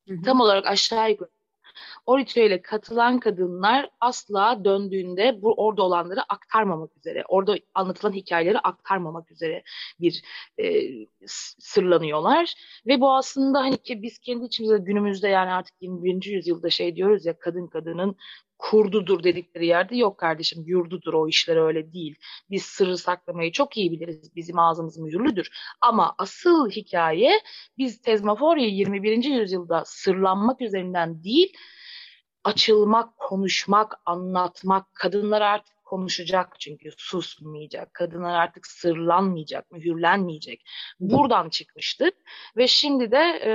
Hı 0.08 0.14
hı. 0.14 0.22
Tam 0.22 0.40
olarak 0.40 0.66
aşağı 0.66 1.10
yukarı 1.10 1.30
o 2.06 2.18
ritüele 2.18 2.62
katılan 2.62 3.20
kadınlar 3.20 3.90
asla 4.00 4.64
döndüğünde 4.64 5.42
bu 5.42 5.54
orada 5.56 5.82
olanları 5.82 6.20
aktarmamak 6.28 6.96
üzere, 6.96 7.24
orada 7.28 7.56
anlatılan 7.74 8.12
hikayeleri 8.12 8.58
aktarmamak 8.58 9.30
üzere 9.30 9.62
bir 10.00 10.22
e, 10.58 10.82
sırlanıyorlar. 11.58 12.54
Ve 12.86 13.00
bu 13.00 13.16
aslında 13.16 13.60
hani 13.60 13.76
ki 13.76 14.02
biz 14.02 14.18
kendi 14.18 14.44
içimizde 14.46 14.78
günümüzde 14.78 15.28
yani 15.28 15.50
artık 15.50 15.74
21. 15.80 16.24
yüzyılda 16.24 16.70
şey 16.70 16.96
diyoruz 16.96 17.26
ya 17.26 17.38
kadın 17.38 17.66
kadının 17.66 18.16
kurdudur 18.60 19.22
dedikleri 19.22 19.66
yerde 19.66 19.96
yok 19.96 20.18
kardeşim 20.18 20.64
yurdudur 20.66 21.14
o 21.14 21.28
işler 21.28 21.56
öyle 21.56 21.92
değil. 21.92 22.16
Biz 22.50 22.62
sırrı 22.62 22.98
saklamayı 22.98 23.52
çok 23.52 23.76
iyi 23.76 23.92
biliriz. 23.92 24.36
Bizim 24.36 24.58
ağzımız 24.58 24.98
mühürlüdür. 24.98 25.50
Ama 25.80 26.14
asıl 26.18 26.70
hikaye 26.70 27.40
biz 27.78 28.02
Tezmaforya 28.02 28.66
21. 28.66 29.24
yüzyılda 29.24 29.82
sırlanmak 29.86 30.60
üzerinden 30.60 31.24
değil 31.24 31.52
açılmak, 32.44 33.16
konuşmak, 33.16 33.94
anlatmak, 34.06 34.94
kadınlar 34.94 35.40
artık 35.40 35.84
konuşacak 35.84 36.60
çünkü 36.60 36.90
susmayacak. 36.96 37.94
Kadınlar 37.94 38.34
artık 38.34 38.66
sırlanmayacak, 38.66 39.70
mühürlenmeyecek. 39.70 40.64
Buradan 41.00 41.48
çıkmıştık 41.48 42.14
ve 42.56 42.66
şimdi 42.66 43.10
de 43.10 43.40
e, 43.44 43.52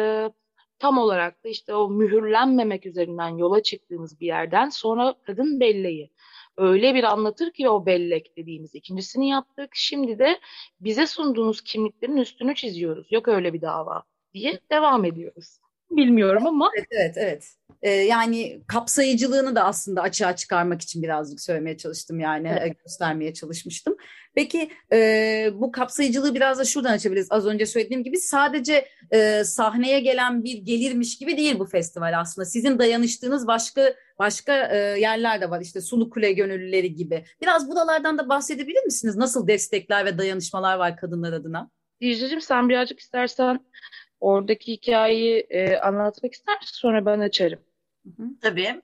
tam 0.79 0.97
olarak 0.97 1.43
da 1.43 1.49
işte 1.49 1.75
o 1.75 1.89
mühürlenmemek 1.89 2.85
üzerinden 2.85 3.29
yola 3.29 3.63
çıktığımız 3.63 4.19
bir 4.19 4.27
yerden 4.27 4.69
sonra 4.69 5.15
kadın 5.25 5.59
belleği 5.59 6.11
öyle 6.57 6.95
bir 6.95 7.03
anlatır 7.03 7.51
ki 7.51 7.69
o 7.69 7.85
bellek 7.85 8.37
dediğimiz 8.37 8.75
ikincisini 8.75 9.29
yaptık. 9.29 9.69
Şimdi 9.73 10.19
de 10.19 10.39
bize 10.79 11.07
sunduğunuz 11.07 11.61
kimliklerin 11.61 12.17
üstünü 12.17 12.55
çiziyoruz. 12.55 13.11
Yok 13.11 13.27
öyle 13.27 13.53
bir 13.53 13.61
dava 13.61 14.03
diye 14.33 14.59
devam 14.71 15.05
ediyoruz. 15.05 15.59
Bilmiyorum 15.91 16.47
ama. 16.47 16.71
Evet, 16.77 16.87
evet, 16.91 17.15
evet. 17.17 17.55
Ee, 17.85 17.89
yani 17.89 18.61
kapsayıcılığını 18.67 19.55
da 19.55 19.63
aslında 19.63 20.01
açığa 20.01 20.35
çıkarmak 20.35 20.81
için 20.81 21.03
birazcık 21.03 21.41
söylemeye 21.41 21.77
çalıştım 21.77 22.19
yani 22.19 22.47
evet. 22.47 22.71
E, 22.71 22.75
göstermeye 22.83 23.33
çalışmıştım. 23.33 23.95
Peki 24.35 24.69
e, 24.91 25.49
bu 25.53 25.71
kapsayıcılığı 25.71 26.35
biraz 26.35 26.59
da 26.59 26.65
şuradan 26.65 26.93
açabiliriz. 26.93 27.27
Az 27.29 27.45
önce 27.45 27.65
söylediğim 27.65 28.03
gibi 28.03 28.17
sadece 28.17 28.87
e, 29.11 29.43
sahneye 29.43 29.99
gelen 29.99 30.43
bir 30.43 30.57
gelirmiş 30.57 31.17
gibi 31.17 31.37
değil 31.37 31.59
bu 31.59 31.65
festival 31.65 32.19
aslında. 32.19 32.45
Sizin 32.45 32.79
dayanıştığınız 32.79 33.47
başka 33.47 33.93
başka 34.19 34.67
e, 34.67 34.77
yerler 34.77 35.41
de 35.41 35.49
var. 35.49 35.61
İşte 35.61 35.81
Sulu 35.81 36.09
Kule 36.09 36.31
gönüllüleri 36.31 36.95
gibi. 36.95 37.25
Biraz 37.41 37.69
buralardan 37.69 38.17
da 38.17 38.29
bahsedebilir 38.29 38.83
misiniz? 38.83 39.15
Nasıl 39.15 39.47
destekler 39.47 40.05
ve 40.05 40.17
dayanışmalar 40.17 40.77
var 40.77 40.97
kadınlar 40.97 41.33
adına? 41.33 41.69
Dicle'cim 42.01 42.41
sen 42.41 42.69
birazcık 42.69 42.99
istersen 42.99 43.59
oradaki 44.19 44.71
hikayeyi 44.71 45.47
e, 45.49 45.77
anlatmak 45.77 46.33
ister 46.33 46.55
misin? 46.59 46.75
Sonra 46.75 47.05
ben 47.05 47.19
açarım. 47.19 47.59
Tabii. 48.41 48.81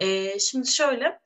E, 0.00 0.38
şimdi 0.38 0.68
şöyle 0.68 1.20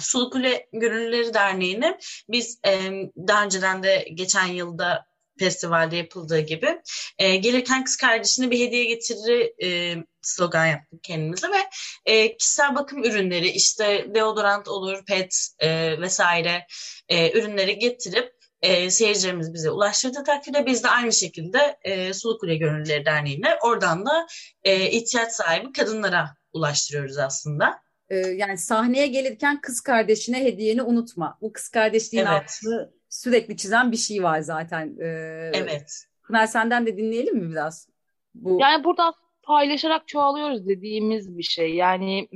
Sulukule 0.00 0.68
Gönüllüleri 0.72 1.34
Derneği'ni 1.34 1.98
biz 2.28 2.60
e, 2.66 2.90
daha 3.16 3.44
önceden 3.44 3.82
de 3.82 4.08
geçen 4.14 4.46
yılda 4.46 5.06
festivalde 5.38 5.96
yapıldığı 5.96 6.40
gibi 6.40 6.80
e, 7.18 7.36
gelirken 7.36 7.84
kız 7.84 7.96
kardeşine 7.96 8.50
bir 8.50 8.66
hediye 8.66 8.84
getirir 8.84 9.52
e, 9.64 9.96
slogan 10.22 10.66
yaptık 10.66 11.02
kendimize 11.02 11.48
ve 11.48 11.68
e, 12.04 12.36
kişisel 12.36 12.74
bakım 12.74 13.04
ürünleri 13.04 13.48
işte 13.48 14.06
deodorant 14.14 14.68
olur, 14.68 15.04
pet 15.04 15.48
e, 15.58 16.00
vesaire 16.00 16.66
e, 17.08 17.38
ürünleri 17.38 17.78
getirip 17.78 18.36
e, 18.62 18.90
seyircilerimiz 18.90 19.54
bize 19.54 19.70
ulaştırdığı 19.70 20.24
takdirde 20.24 20.66
biz 20.66 20.84
de 20.84 20.88
aynı 20.88 21.12
şekilde 21.12 21.78
e, 21.82 22.14
Sulu 22.14 22.38
Kule 22.38 22.56
Gönüllüleri 22.56 23.04
Derneği'ne 23.04 23.54
oradan 23.62 24.06
da 24.06 24.26
e, 24.64 24.90
ihtiyaç 24.90 25.32
sahibi 25.32 25.72
kadınlara 25.72 26.36
ulaştırıyoruz 26.56 27.18
aslında. 27.18 27.80
E, 28.08 28.16
yani 28.16 28.58
sahneye 28.58 29.06
gelirken 29.06 29.60
kız 29.60 29.80
kardeşine 29.80 30.44
hediyeni 30.44 30.82
unutma. 30.82 31.38
Bu 31.40 31.52
kız 31.52 31.68
kardeşliğin 31.68 32.26
evet. 32.26 32.42
altını 32.42 32.92
sürekli 33.08 33.56
çizen 33.56 33.92
bir 33.92 33.96
şey 33.96 34.22
var 34.22 34.40
zaten. 34.40 34.96
E, 35.00 35.06
evet. 35.54 36.06
Pınar 36.26 36.46
senden 36.46 36.86
de 36.86 36.96
dinleyelim 36.96 37.36
mi 37.36 37.50
biraz? 37.50 37.88
Bu... 38.34 38.58
Yani 38.60 38.84
burada 38.84 39.14
paylaşarak 39.42 40.08
çoğalıyoruz 40.08 40.68
dediğimiz 40.68 41.38
bir 41.38 41.42
şey. 41.42 41.74
Yani 41.74 42.28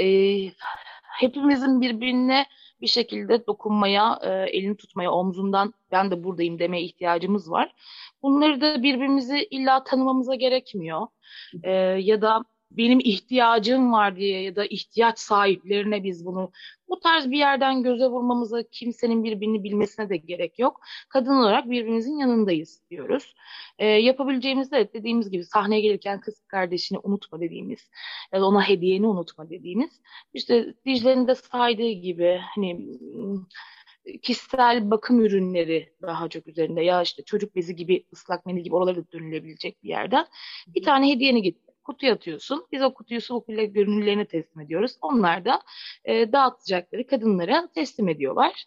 e, 0.00 0.06
hepimizin 1.20 1.80
birbirine 1.80 2.46
bir 2.80 2.86
şekilde 2.86 3.46
dokunmaya, 3.46 4.18
e, 4.22 4.28
elini 4.30 4.76
tutmaya, 4.76 5.10
omzundan 5.10 5.74
ben 5.92 6.10
de 6.10 6.24
buradayım 6.24 6.58
demeye 6.58 6.84
ihtiyacımız 6.84 7.50
var. 7.50 7.74
Bunları 8.22 8.60
da 8.60 8.82
birbirimizi 8.82 9.48
illa 9.50 9.84
tanımamıza 9.84 10.34
gerekmiyor. 10.34 11.06
E, 11.62 11.70
ya 12.00 12.22
da 12.22 12.44
benim 12.76 13.00
ihtiyacım 13.00 13.92
var 13.92 14.16
diye 14.16 14.42
ya 14.42 14.56
da 14.56 14.66
ihtiyaç 14.66 15.18
sahiplerine 15.18 16.04
biz 16.04 16.26
bunu 16.26 16.52
bu 16.88 17.00
tarz 17.00 17.30
bir 17.30 17.38
yerden 17.38 17.82
göze 17.82 18.06
vurmamıza 18.06 18.62
kimsenin 18.62 19.24
birbirini 19.24 19.64
bilmesine 19.64 20.08
de 20.08 20.16
gerek 20.16 20.58
yok. 20.58 20.80
Kadın 21.08 21.34
olarak 21.34 21.70
birbirimizin 21.70 22.16
yanındayız 22.16 22.80
diyoruz. 22.90 23.34
E, 23.78 23.86
yapabileceğimiz 23.86 24.72
de 24.72 24.92
dediğimiz 24.92 25.30
gibi 25.30 25.44
sahneye 25.44 25.80
gelirken 25.80 26.20
kız 26.20 26.40
kardeşini 26.48 26.98
unutma 26.98 27.40
dediğimiz 27.40 27.90
ya 28.32 28.40
da 28.40 28.46
ona 28.46 28.68
hediyeni 28.68 29.06
unutma 29.06 29.50
dediğimiz 29.50 30.00
işte 30.34 30.74
Dicle'nin 30.86 31.28
de 31.28 31.34
saydığı 31.34 31.90
gibi 31.90 32.40
hani 32.54 32.98
kişisel 34.22 34.90
bakım 34.90 35.20
ürünleri 35.20 35.92
daha 36.02 36.28
çok 36.28 36.46
üzerinde 36.46 36.82
ya 36.82 37.02
işte 37.02 37.22
çocuk 37.24 37.56
bezi 37.56 37.76
gibi 37.76 38.06
ıslak 38.12 38.46
mendil 38.46 38.62
gibi 38.62 38.74
oralara 38.74 39.12
dönülebilecek 39.12 39.82
bir 39.82 39.88
yerden 39.88 40.26
bir 40.66 40.82
tane 40.82 41.12
hediyeni 41.12 41.42
git 41.42 41.58
kutuya 41.84 42.14
atıyorsun. 42.14 42.66
Biz 42.72 42.82
o 42.82 42.94
kutuyu 42.94 43.20
su 43.20 43.34
okuyla 43.34 43.64
gönüllülerine 43.64 44.24
teslim 44.24 44.60
ediyoruz. 44.60 44.92
Onlar 45.02 45.44
da 45.44 45.62
e, 46.04 46.32
dağıtacakları 46.32 47.06
kadınlara 47.06 47.68
teslim 47.74 48.08
ediyorlar. 48.08 48.64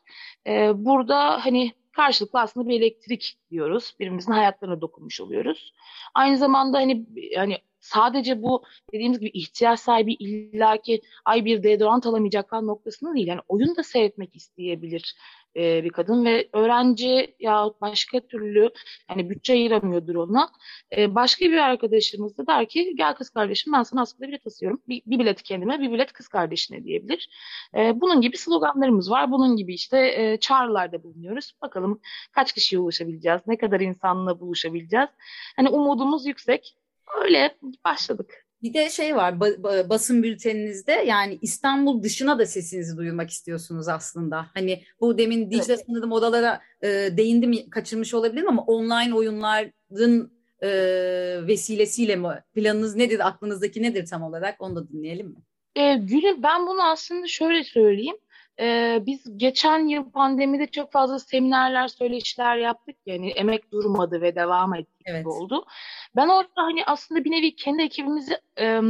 E, 0.48 0.72
burada 0.86 1.46
hani 1.46 1.72
karşılıklı 1.92 2.40
aslında 2.40 2.70
bir 2.70 2.82
elektrik 2.82 3.38
diyoruz. 3.52 3.96
Birbirimizin 4.00 4.32
hayatlarına 4.32 4.82
dokunmuş 4.82 5.22
oluyoruz. 5.22 5.74
Aynı 6.14 6.38
zamanda 6.38 6.78
hani 6.78 7.06
hani 7.36 7.58
sadece 7.86 8.42
bu 8.44 8.64
dediğimiz 8.94 9.20
gibi 9.20 9.30
ihtiyaç 9.30 9.80
sahibi 9.80 10.14
illaki 10.14 11.02
ay 11.26 11.46
bir 11.46 11.64
deodorant 11.64 12.06
alamayacak 12.06 12.50
falan 12.50 12.68
noktasında 12.68 13.14
değil. 13.14 13.28
Yani 13.28 13.42
oyun 13.48 13.76
da 13.76 13.84
seyretmek 13.84 14.36
isteyebilir 14.36 15.16
e, 15.56 15.84
bir 15.84 15.90
kadın 15.90 16.26
ve 16.26 16.50
öğrenci 16.54 17.36
ya 17.40 17.70
başka 17.82 18.20
türlü 18.20 18.70
yani 19.10 19.30
bütçe 19.30 19.54
ayıramıyordur 19.54 20.16
ona. 20.16 20.50
E, 20.98 21.16
başka 21.16 21.46
bir 21.46 21.58
arkadaşımız 21.58 22.38
da 22.38 22.48
der 22.48 22.68
ki 22.70 22.96
gel 22.98 23.14
kız 23.16 23.30
kardeşim 23.30 23.74
ben 23.74 23.84
sana 23.84 24.02
aslında 24.02 24.28
bilet 24.28 24.48
asıyorum. 24.48 24.82
Bir, 24.88 25.02
bir 25.06 25.20
bilet 25.20 25.44
kendime 25.44 25.80
bir 25.80 25.92
bilet 25.92 26.14
kız 26.14 26.28
kardeşine 26.28 26.84
diyebilir. 26.84 27.30
E, 27.76 28.02
bunun 28.02 28.22
gibi 28.22 28.38
sloganlarımız 28.38 29.12
var. 29.12 29.32
Bunun 29.32 29.58
gibi 29.58 29.74
işte 29.74 29.98
e, 30.16 30.38
çağrılarda 30.38 31.04
bulunuyoruz. 31.04 31.54
Bakalım 31.62 32.02
kaç 32.32 32.54
kişiye 32.54 32.80
ulaşabileceğiz? 32.80 33.42
Ne 33.48 33.58
kadar 33.58 33.80
insanla 33.80 34.40
buluşabileceğiz? 34.40 35.10
Hani 35.56 35.70
umudumuz 35.70 36.26
yüksek. 36.26 36.76
Öyle 37.24 37.58
başladık. 37.86 38.46
Bir 38.64 38.74
de 38.74 38.90
şey 38.90 39.16
var 39.16 39.40
basın 39.90 40.24
bülteninizde 40.24 40.92
yani 40.92 41.40
İstanbul 41.42 42.04
dışına 42.04 42.40
da 42.40 42.46
sesinizi 42.46 42.98
duyurmak 42.98 43.30
istiyorsunuz 43.30 43.88
aslında. 43.88 44.46
Hani 44.54 44.84
bu 45.02 45.18
demin 45.18 45.52
Dicle 45.52 45.74
evet. 45.74 45.84
sanırım 45.88 46.12
odalara 46.12 46.62
e, 46.82 46.88
değindim 46.88 47.70
kaçırmış 47.70 48.14
olabilirim 48.14 48.50
ama 48.50 48.64
online 48.64 49.16
oyunların 49.16 50.32
e, 50.62 50.70
vesilesiyle 51.48 52.16
mi? 52.16 52.44
Planınız 52.56 52.96
nedir? 52.96 53.28
Aklınızdaki 53.28 53.82
nedir 53.82 54.06
tam 54.06 54.24
olarak? 54.24 54.62
Onu 54.62 54.76
da 54.76 54.90
dinleyelim 54.90 55.28
mi? 55.28 55.38
E, 55.76 55.96
Gül'üm 55.96 56.44
ben 56.44 56.68
bunu 56.68 56.84
aslında 56.84 57.28
şöyle 57.28 57.64
söyleyeyim. 57.64 58.18
Ee, 58.60 59.04
biz 59.06 59.38
geçen 59.38 59.88
yıl 59.88 60.12
pandemide 60.12 60.68
çok 60.68 60.92
fazla 60.92 61.20
seminerler, 61.20 61.88
söyleşiler 61.88 62.58
yaptık. 62.58 62.96
Yani 63.06 63.30
emek 63.30 63.72
durmadı 63.72 64.22
ve 64.22 64.36
devam 64.36 64.76
etti 64.76 65.04
evet. 65.06 65.26
oldu. 65.26 65.66
Ben 66.16 66.28
orada 66.28 66.50
hani 66.56 66.86
aslında 66.86 67.24
bir 67.24 67.32
nevi 67.32 67.56
kendi 67.56 67.84
ekibimizi 67.84 68.38
e, 68.60 68.82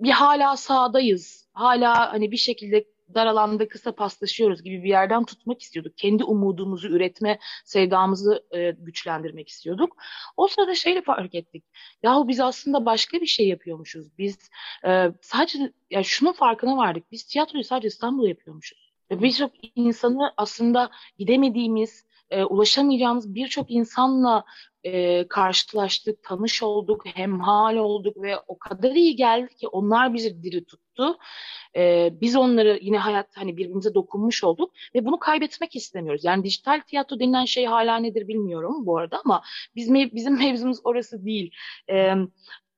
bir 0.00 0.10
hala 0.10 0.56
sahadayız. 0.56 1.48
Hala 1.52 2.12
hani 2.12 2.30
bir 2.30 2.36
şekilde 2.36 2.84
dar 3.14 3.26
alanda 3.26 3.68
kısa 3.68 3.94
paslaşıyoruz 3.94 4.62
gibi 4.62 4.82
bir 4.82 4.88
yerden 4.88 5.24
tutmak 5.24 5.62
istiyorduk. 5.62 5.98
Kendi 5.98 6.24
umudumuzu 6.24 6.88
üretme 6.88 7.38
sevdamızı 7.64 8.44
e, 8.54 8.70
güçlendirmek 8.70 9.48
istiyorduk. 9.48 9.96
O 10.36 10.48
sırada 10.48 10.74
şeyle 10.74 11.02
fark 11.02 11.34
ettik. 11.34 11.64
Yahu 12.02 12.28
biz 12.28 12.40
aslında 12.40 12.86
başka 12.86 13.20
bir 13.20 13.26
şey 13.26 13.48
yapıyormuşuz. 13.48 14.18
Biz 14.18 14.50
e, 14.86 15.12
sadece 15.20 15.72
ya 15.90 16.02
şunun 16.02 16.32
farkına 16.32 16.76
vardık. 16.76 17.12
Biz 17.12 17.24
tiyatroyu 17.24 17.64
sadece 17.64 17.88
İstanbul'da 17.88 18.28
yapıyormuşuz. 18.28 18.92
Birçok 19.10 19.50
insanı 19.76 20.32
aslında 20.36 20.90
gidemediğimiz, 21.18 22.06
e, 22.32 22.44
ulaşamayacağımız 22.44 23.34
birçok 23.34 23.70
insanla 23.70 24.44
e, 24.84 25.28
karşılaştık, 25.28 26.22
tanış 26.22 26.62
olduk, 26.62 27.06
hemhal 27.06 27.76
olduk 27.76 28.16
ve 28.22 28.38
o 28.46 28.58
kadar 28.58 28.90
iyi 28.90 29.16
geldi 29.16 29.54
ki 29.54 29.68
onlar 29.68 30.14
bizi 30.14 30.42
diri 30.42 30.64
tuttu. 30.64 31.18
E, 31.76 32.10
biz 32.20 32.36
onları 32.36 32.78
yine 32.82 32.98
hayat 32.98 33.36
hani 33.36 33.56
birbirimize 33.56 33.94
dokunmuş 33.94 34.44
olduk 34.44 34.72
ve 34.94 35.04
bunu 35.04 35.18
kaybetmek 35.18 35.76
istemiyoruz. 35.76 36.24
Yani 36.24 36.44
dijital 36.44 36.80
tiyatro 36.86 37.20
denilen 37.20 37.44
şey 37.44 37.66
hala 37.66 37.96
nedir 37.96 38.28
bilmiyorum 38.28 38.86
bu 38.86 38.98
arada 38.98 39.20
ama 39.24 39.42
bizim 39.76 39.94
bizim 39.94 40.38
mevzumuz 40.38 40.78
orası 40.84 41.24
değil. 41.24 41.54
E, 41.90 42.14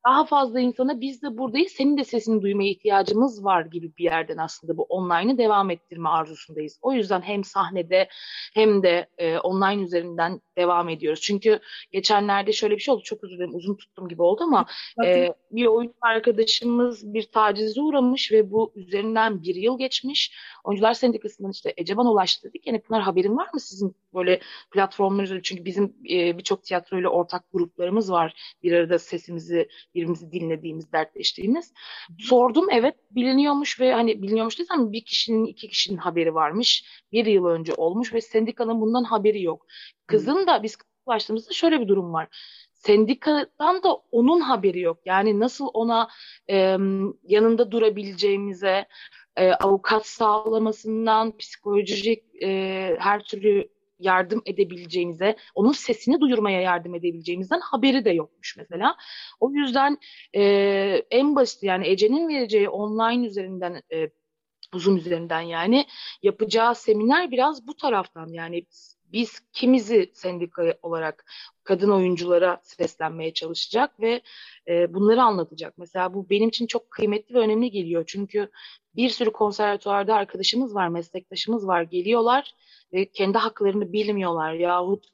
daha 0.06 0.24
fazla 0.24 0.60
insana 0.60 1.00
biz 1.00 1.22
de 1.22 1.38
buradayız, 1.38 1.72
senin 1.72 1.96
de 1.96 2.04
sesini 2.04 2.42
duymaya 2.42 2.70
ihtiyacımız 2.70 3.44
var 3.44 3.66
gibi 3.66 3.96
bir 3.98 4.04
yerden 4.04 4.36
aslında 4.36 4.76
bu 4.76 4.82
online'ı 4.82 5.38
devam 5.38 5.70
ettirme 5.70 6.08
arzusundayız. 6.08 6.78
O 6.82 6.92
yüzden 6.92 7.20
hem 7.20 7.44
sahnede 7.44 8.08
hem 8.54 8.82
de 8.82 9.06
e, 9.18 9.38
online 9.38 9.82
üzerinden 9.82 10.40
devam 10.58 10.88
ediyoruz. 10.88 11.20
Çünkü 11.20 11.60
geçenlerde 11.92 12.52
şöyle 12.52 12.76
bir 12.76 12.80
şey 12.80 12.94
oldu, 12.94 13.02
çok 13.02 13.24
özür 13.24 13.36
dilerim 13.36 13.54
uzun 13.54 13.74
tuttum 13.74 14.08
gibi 14.08 14.22
oldu 14.22 14.42
ama 14.42 14.66
e, 15.04 15.34
bir 15.50 15.66
oyun 15.66 15.94
arkadaşımız 16.00 17.14
bir 17.14 17.22
tacize 17.22 17.80
uğramış 17.80 18.32
ve 18.32 18.50
bu 18.50 18.72
üzerinden 18.74 19.42
bir 19.42 19.54
yıl 19.54 19.78
geçmiş. 19.78 20.32
Oyuncular 20.64 20.94
Sendikası'ndan 20.94 21.50
işte 21.50 21.74
Eceban 21.76 22.06
ulaştı 22.06 22.48
dedik. 22.48 22.66
Yani 22.66 22.80
Pınar 22.80 23.02
haberin 23.02 23.36
var 23.36 23.48
mı 23.54 23.60
sizin 23.60 23.96
böyle 24.14 24.40
platformlar 24.70 25.24
üzerinde? 25.24 25.42
Çünkü 25.42 25.64
bizim 25.64 25.96
e, 26.10 26.38
birçok 26.38 26.64
tiyatroyla 26.64 27.08
ortak 27.08 27.44
gruplarımız 27.52 28.12
var. 28.12 28.56
Bir 28.62 28.72
arada 28.72 28.98
sesimizi 28.98 29.68
birbirimizi 29.94 30.32
dinlediğimiz, 30.32 30.92
dertleştiğimiz. 30.92 31.72
Sordum 32.18 32.66
evet 32.70 32.94
biliniyormuş 33.10 33.80
ve 33.80 33.92
hani 33.92 34.22
biliniyormuş 34.22 34.58
desem 34.58 34.92
bir 34.92 35.04
kişinin 35.04 35.46
iki 35.46 35.68
kişinin 35.68 35.98
haberi 35.98 36.34
varmış. 36.34 36.84
Bir 37.12 37.26
yıl 37.26 37.44
önce 37.44 37.74
olmuş 37.74 38.14
ve 38.14 38.20
sendikanın 38.20 38.80
bundan 38.80 39.04
haberi 39.04 39.42
yok. 39.42 39.66
Kızın 40.06 40.46
da 40.46 40.62
biz 40.62 40.78
ulaştığımızda 41.06 41.52
şöyle 41.52 41.80
bir 41.80 41.88
durum 41.88 42.12
var 42.12 42.28
sendikadan 42.84 43.82
da 43.82 43.94
onun 44.10 44.40
haberi 44.40 44.80
yok. 44.80 44.98
Yani 45.04 45.40
nasıl 45.40 45.68
ona 45.74 46.08
e, 46.50 46.56
yanında 47.22 47.70
durabileceğimize, 47.70 48.86
e, 49.36 49.52
avukat 49.52 50.06
sağlamasından, 50.06 51.36
psikolojik 51.36 52.24
e, 52.42 52.96
her 52.98 53.24
türlü 53.24 53.68
yardım 53.98 54.42
edebileceğimize, 54.46 55.36
onun 55.54 55.72
sesini 55.72 56.20
duyurmaya 56.20 56.60
yardım 56.60 56.94
edebileceğimizden 56.94 57.60
haberi 57.60 58.04
de 58.04 58.10
yokmuş 58.10 58.56
mesela. 58.56 58.96
O 59.40 59.50
yüzden 59.50 59.98
e, 60.36 60.42
en 61.10 61.36
basit 61.36 61.62
yani 61.62 61.88
Ece'nin 61.88 62.28
vereceği 62.28 62.68
online 62.68 63.26
üzerinden 63.26 63.82
e, 63.92 64.10
uzun 64.74 64.96
üzerinden 64.96 65.40
yani 65.40 65.86
yapacağı 66.22 66.74
seminer 66.74 67.30
biraz 67.30 67.66
bu 67.66 67.76
taraftan 67.76 68.28
yani 68.28 68.66
biz 69.14 69.40
kimizi 69.52 70.10
sendika 70.14 70.74
olarak 70.82 71.24
kadın 71.64 71.90
oyunculara 71.90 72.60
seslenmeye 72.62 73.32
çalışacak 73.32 74.00
ve 74.00 74.20
e, 74.68 74.94
bunları 74.94 75.22
anlatacak. 75.22 75.78
Mesela 75.78 76.14
bu 76.14 76.30
benim 76.30 76.48
için 76.48 76.66
çok 76.66 76.90
kıymetli 76.90 77.34
ve 77.34 77.38
önemli 77.38 77.70
geliyor. 77.70 78.04
Çünkü 78.06 78.50
bir 78.96 79.08
sürü 79.08 79.32
konservatuvarda 79.32 80.14
arkadaşımız 80.14 80.74
var, 80.74 80.88
meslektaşımız 80.88 81.66
var. 81.66 81.82
Geliyorlar 81.82 82.54
ve 82.92 83.10
kendi 83.10 83.38
haklarını 83.38 83.92
bilmiyorlar 83.92 84.52
yahut 84.52 85.06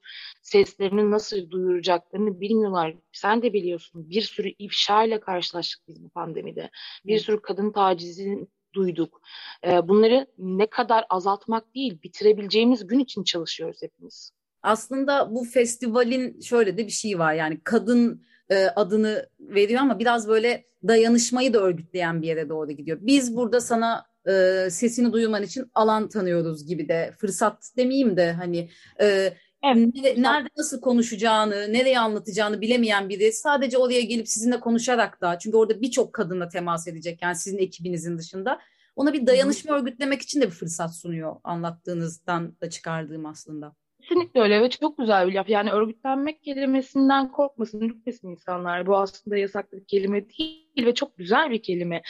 seslerini 0.42 1.10
nasıl 1.10 1.50
duyuracaklarını 1.50 2.40
bilmiyorlar. 2.40 2.94
Sen 3.12 3.42
de 3.42 3.52
biliyorsun 3.52 4.10
bir 4.10 4.22
sürü 4.22 4.48
ifşa 4.58 5.04
ile 5.04 5.20
karşılaştık 5.20 5.88
biz 5.88 6.04
bu 6.04 6.08
pandemide. 6.08 6.70
Bir 7.06 7.18
sürü 7.18 7.42
kadın 7.42 7.70
tacizini 7.70 8.46
duyduk. 8.74 9.20
E, 9.66 9.88
bunları 9.88 10.26
ne 10.38 10.66
kadar 10.66 11.04
azaltmak 11.10 11.74
değil, 11.74 12.02
bitirebileceğimiz 12.02 12.86
gün 12.86 12.98
için 12.98 13.24
çalışıyoruz 13.24 13.82
hepimiz. 13.82 14.30
Aslında 14.62 15.34
bu 15.34 15.44
festivalin 15.44 16.40
şöyle 16.40 16.78
de 16.78 16.86
bir 16.86 16.92
şey 16.92 17.18
var 17.18 17.34
yani 17.34 17.60
kadın 17.64 18.22
e, 18.50 18.66
adını 18.66 19.28
veriyor 19.40 19.80
ama 19.80 19.98
biraz 19.98 20.28
böyle 20.28 20.64
dayanışmayı 20.88 21.54
da 21.54 21.58
örgütleyen 21.58 22.22
bir 22.22 22.26
yere 22.26 22.48
doğru 22.48 22.70
gidiyor. 22.72 22.98
Biz 23.00 23.36
burada 23.36 23.60
sana 23.60 24.06
e, 24.28 24.66
sesini 24.70 25.12
duyman 25.12 25.42
için 25.42 25.70
alan 25.74 26.08
tanıyoruz 26.08 26.66
gibi 26.66 26.88
de 26.88 27.12
fırsat 27.18 27.72
demeyeyim 27.76 28.16
de 28.16 28.32
hani 28.32 28.70
e, 29.00 29.34
evet. 29.62 30.18
nerede 30.18 30.48
nasıl 30.56 30.80
konuşacağını, 30.80 31.72
nereye 31.72 31.98
anlatacağını 31.98 32.60
bilemeyen 32.60 33.08
biri 33.08 33.32
sadece 33.32 33.78
oraya 33.78 34.00
gelip 34.00 34.28
sizinle 34.28 34.60
konuşarak 34.60 35.20
da 35.20 35.38
çünkü 35.38 35.56
orada 35.56 35.80
birçok 35.80 36.12
kadınla 36.12 36.48
temas 36.48 36.88
edecek 36.88 37.22
yani 37.22 37.36
sizin 37.36 37.58
ekibinizin 37.58 38.18
dışında 38.18 38.58
ona 38.96 39.12
bir 39.12 39.26
dayanışma 39.26 39.76
örgütlemek 39.76 40.22
için 40.22 40.40
de 40.40 40.46
bir 40.46 40.50
fırsat 40.50 40.96
sunuyor 40.96 41.36
anlattığınızdan 41.44 42.56
da 42.60 42.70
çıkardığım 42.70 43.26
aslında. 43.26 43.74
Kesinlikle 44.02 44.40
öyle 44.40 44.62
ve 44.62 44.70
çok 44.70 44.98
güzel 44.98 45.28
bir 45.28 45.34
laf. 45.34 45.48
Yani 45.48 45.70
örgütlenmek 45.70 46.42
kelimesinden 46.42 47.32
korkmasın, 47.32 47.80
ürkmesin 47.80 48.28
insanlar. 48.28 48.86
Bu 48.86 48.96
aslında 48.96 49.36
yasaklı 49.36 49.78
bir 49.78 49.84
kelime 49.84 50.28
değil 50.30 50.86
ve 50.86 50.94
çok 50.94 51.16
güzel 51.16 51.50
bir 51.50 51.62
kelime. 51.62 52.02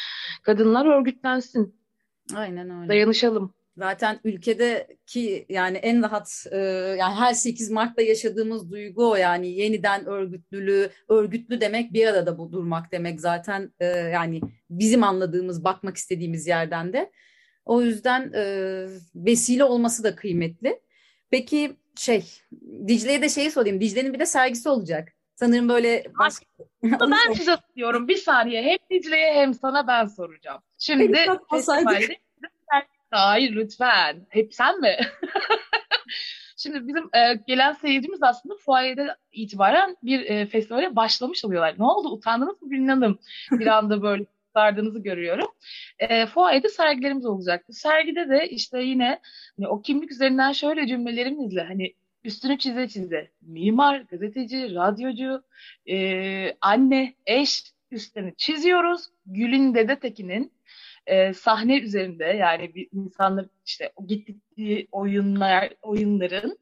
Kadınlar 0.43 0.87
örgütlensin. 0.87 1.81
Aynen 2.35 2.71
öyle. 2.71 2.89
Dayanışalım. 2.89 3.55
Zaten 3.77 4.21
ülkedeki 4.25 5.47
yani 5.49 5.77
en 5.77 6.03
rahat 6.03 6.47
e, 6.53 6.59
yani 6.99 7.15
her 7.15 7.33
8 7.33 7.71
Mart'ta 7.71 8.03
yaşadığımız 8.03 8.71
duygu 8.71 9.11
o 9.11 9.17
yani 9.17 9.49
yeniden 9.49 10.07
örgütlülüğü, 10.07 10.91
örgütlü 11.09 11.61
demek 11.61 11.93
bir 11.93 12.07
arada 12.07 12.39
bu 12.39 12.53
durmak 12.53 12.93
demek 12.93 13.21
zaten 13.21 13.73
e, 13.81 13.87
yani 13.87 14.41
bizim 14.71 15.03
anladığımız, 15.03 15.65
bakmak 15.65 15.97
istediğimiz 15.97 16.47
yerden 16.47 16.93
de. 16.93 17.13
O 17.65 17.83
yüzden 17.83 18.33
e, 18.35 18.43
vesile 19.15 19.65
olması 19.65 20.05
da 20.05 20.17
kıymetli. 20.17 20.81
Peki 21.31 21.77
şey 21.97 22.25
Dicle'ye 22.89 23.23
de 23.23 23.29
şeyi 23.29 23.51
sorayım. 23.51 23.81
Dicle'nin 23.81 24.15
bir 24.15 24.19
de 24.19 24.27
sergisi 24.27 24.69
olacak. 24.69 25.13
Sanırım 25.35 25.69
böyle 25.69 26.05
baş... 26.19 26.35
ben 26.83 27.33
size 27.37 27.57
diyorum 27.77 28.09
bir 28.09 28.17
saniye 28.17 28.63
hem 28.63 28.79
Dicle'ye 28.91 29.35
hem 29.35 29.55
sana 29.55 29.87
ben 29.87 30.07
soracağım. 30.07 30.63
Şimdi 30.79 31.27
festivalde 31.51 32.21
Hayır 33.11 33.53
lütfen. 33.57 34.27
Hep 34.29 34.55
sen 34.55 34.81
mi? 34.81 34.97
Şimdi 36.57 36.89
bizim 36.89 37.05
e, 37.15 37.35
gelen 37.47 37.73
seyircimiz 37.73 38.23
aslında 38.23 38.55
fuayede 38.57 39.17
itibaren 39.33 39.97
bir 40.03 40.21
e, 40.21 40.47
festivale 40.47 40.97
başlamış 40.97 41.45
oluyorlar. 41.45 41.75
Ne 41.79 41.85
oldu? 41.85 42.09
Utandınız 42.09 42.63
mı 42.63 42.71
bilmiyorum. 42.71 43.19
Bir 43.53 43.67
anda 43.67 44.03
böyle 44.03 44.25
sardığınızı 44.55 44.99
görüyorum. 44.99 45.47
E, 45.99 46.27
fuayede 46.27 46.69
sergilerimiz 46.69 47.27
olacaktı. 47.27 47.73
Sergide 47.73 48.29
de 48.29 48.49
işte 48.49 48.83
yine 48.83 49.21
hani 49.57 49.69
o 49.69 49.83
kimlik 49.83 50.13
üzerinden 50.13 50.53
şöyle 50.53 50.87
cümlelerimizle 50.87 51.63
hani 51.63 51.95
üstünü 52.25 52.59
çize 52.59 52.89
çize 52.89 53.31
mimar, 53.43 54.01
gazeteci, 54.01 54.75
radyocu, 54.75 55.43
e, 55.89 56.57
anne, 56.61 57.15
eş 57.27 57.63
üstlerini 57.91 58.35
çiziyoruz. 58.37 59.03
Gül'ün 59.27 59.75
Dede 59.75 59.99
Tekin'in 59.99 60.53
e, 61.11 61.35
sahne 61.35 61.79
üzerinde 61.79 62.25
yani 62.25 62.75
bir 62.75 62.89
insanlar 62.93 63.47
işte 63.67 63.93
o 63.97 64.07
gittiği 64.07 64.89
oyunlar 64.93 65.73
oyunların 65.83 66.59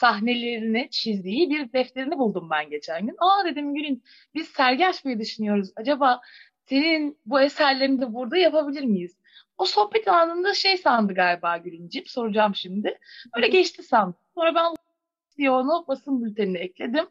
sahnelerini 0.00 0.90
çizdiği 0.90 1.50
bir 1.50 1.72
defterini 1.72 2.18
buldum 2.18 2.50
ben 2.50 2.70
geçen 2.70 3.06
gün. 3.06 3.16
Aa 3.18 3.44
dedim 3.44 3.74
Gül'ün 3.74 4.02
biz 4.34 4.48
sergi 4.48 4.86
açmayı 4.86 5.18
düşünüyoruz. 5.18 5.72
Acaba 5.76 6.20
senin 6.68 7.18
bu 7.26 7.40
eserlerini 7.40 8.00
de 8.00 8.14
burada 8.14 8.36
yapabilir 8.36 8.84
miyiz? 8.84 9.16
O 9.58 9.64
sohbet 9.64 10.08
anında 10.08 10.54
şey 10.54 10.76
sandı 10.76 11.14
galiba 11.14 11.56
Gülüncim. 11.56 12.06
Soracağım 12.06 12.54
şimdi. 12.54 12.98
Böyle 13.36 13.48
geçti 13.48 13.82
sandım. 13.82 14.16
Sonra 14.34 14.54
ben 14.54 14.75
onu 15.38 15.84
basın 15.88 16.24
bültenine 16.24 16.58
ekledim. 16.58 17.06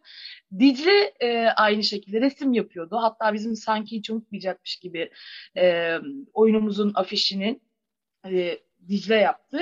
Dicle 0.60 1.14
e, 1.20 1.48
aynı 1.48 1.84
şekilde 1.84 2.22
resim 2.22 2.54
yapıyordu. 2.54 2.98
Hatta 3.02 3.34
bizim 3.34 3.56
sanki 3.56 3.98
hiç 3.98 4.10
unutmayacakmış 4.10 4.76
gibi 4.76 5.12
e, 5.58 5.98
oyunumuzun 6.34 6.92
afişinin 6.96 7.62
e, 8.26 8.60
Dicle 8.88 9.16
yaptı. 9.16 9.60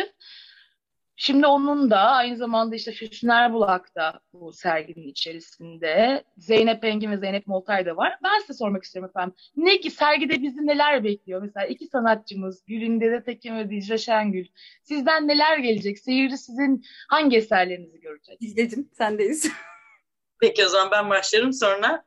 Şimdi 1.15 1.47
onun 1.47 1.89
da 1.89 1.99
aynı 1.99 2.37
zamanda 2.37 2.75
işte 2.75 2.91
Füsun 2.91 3.27
Erbulak 3.27 3.95
da 3.95 4.19
bu 4.33 4.53
serginin 4.53 5.07
içerisinde. 5.07 6.23
Zeynep 6.37 6.83
Engin 6.83 7.11
ve 7.11 7.17
Zeynep 7.17 7.47
Moltay 7.47 7.85
da 7.85 7.97
var. 7.97 8.17
Ben 8.23 8.39
size 8.39 8.53
sormak 8.53 8.83
istiyorum 8.83 9.09
efendim. 9.09 9.35
Ne 9.55 9.79
ki 9.79 9.91
sergide 9.91 10.41
bizi 10.41 10.67
neler 10.67 11.03
bekliyor? 11.03 11.41
Mesela 11.41 11.65
iki 11.65 11.87
sanatçımız 11.87 12.65
Gülün 12.65 13.01
Dede 13.01 13.23
Tekin 13.23 13.57
ve 13.57 13.69
Dicle 13.69 13.97
Şengül. 13.97 14.45
Sizden 14.83 15.27
neler 15.27 15.57
gelecek? 15.57 15.99
Seyirci 15.99 16.37
sizin 16.37 16.83
hangi 17.09 17.37
eserlerinizi 17.37 17.99
görecek? 17.99 18.41
Dicle'cim 18.41 18.89
sendeyiz. 18.97 19.51
Peki 20.39 20.65
o 20.65 20.69
zaman 20.69 20.91
ben 20.91 21.09
başlarım 21.09 21.53
sonra 21.53 22.05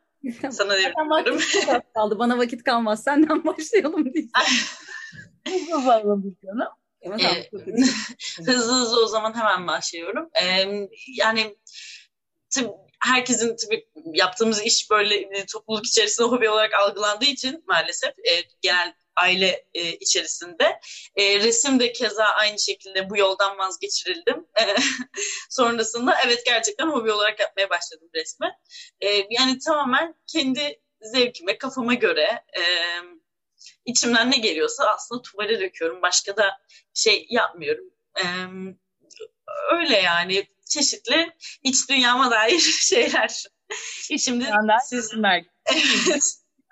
sana 0.51 0.73
devrediyorum. 0.75 1.41
kaldı. 1.95 2.19
Bana 2.19 2.39
vakit 2.39 2.63
kalmaz. 2.63 3.05
Senden 3.05 3.45
başlayalım 3.45 4.15
diye. 4.15 4.29
Hızlı 5.49 5.85
canım. 6.47 6.69
Ee, 7.07 7.51
hızlı 8.47 8.73
hızlı 8.73 9.05
o 9.05 9.07
zaman 9.07 9.35
hemen 9.35 9.67
başlıyorum. 9.67 10.31
Ee, 10.43 10.89
yani 11.07 11.57
tabii 12.51 12.71
herkesin 13.01 13.57
tabii 13.57 13.87
yaptığımız 14.13 14.63
iş 14.63 14.91
böyle 14.91 15.47
topluluk 15.47 15.87
içerisinde 15.87 16.29
hobi 16.29 16.51
olarak 16.51 16.75
algılandığı 16.75 17.25
için 17.25 17.65
maalesef 17.67 18.11
e, 18.11 18.33
genel 18.61 18.95
aile 19.17 19.67
e, 19.75 19.93
içerisinde. 19.93 20.81
E, 21.17 21.41
resim 21.41 21.81
de 21.81 21.93
keza 21.93 22.25
aynı 22.25 22.59
şekilde 22.59 23.11
bu 23.11 23.17
yoldan 23.17 23.59
vazgeçirildim. 23.59 24.47
E, 24.61 24.63
sonrasında 25.51 26.15
evet 26.27 26.47
gerçekten 26.47 26.89
hobi 26.89 27.13
olarak 27.13 27.41
yapmaya 27.41 27.71
başladım 27.71 28.09
resmi. 28.15 28.53
E, 29.01 29.09
yani 29.31 29.59
tamamen 29.59 30.15
kendi 30.27 30.81
zevkime, 31.01 31.59
kafama 31.59 31.95
göre 31.95 32.45
e, 32.59 32.63
içimden 33.87 34.31
ne 34.31 34.37
geliyorsa 34.37 34.85
aslında 34.95 35.23
tuvale 35.23 35.61
döküyorum. 35.61 36.03
Başka 36.03 36.37
da 36.37 36.59
şey 36.95 37.27
yapmıyorum. 37.31 37.85
E, 38.19 38.25
öyle 39.73 39.97
yani 39.97 40.47
çeşitli 40.69 41.33
iç 41.63 41.91
dünyama 41.91 42.31
dair 42.31 42.59
şeyler. 42.81 43.45
Şimdi 44.19 44.45
siz 44.85 45.13
evet. 45.73 46.23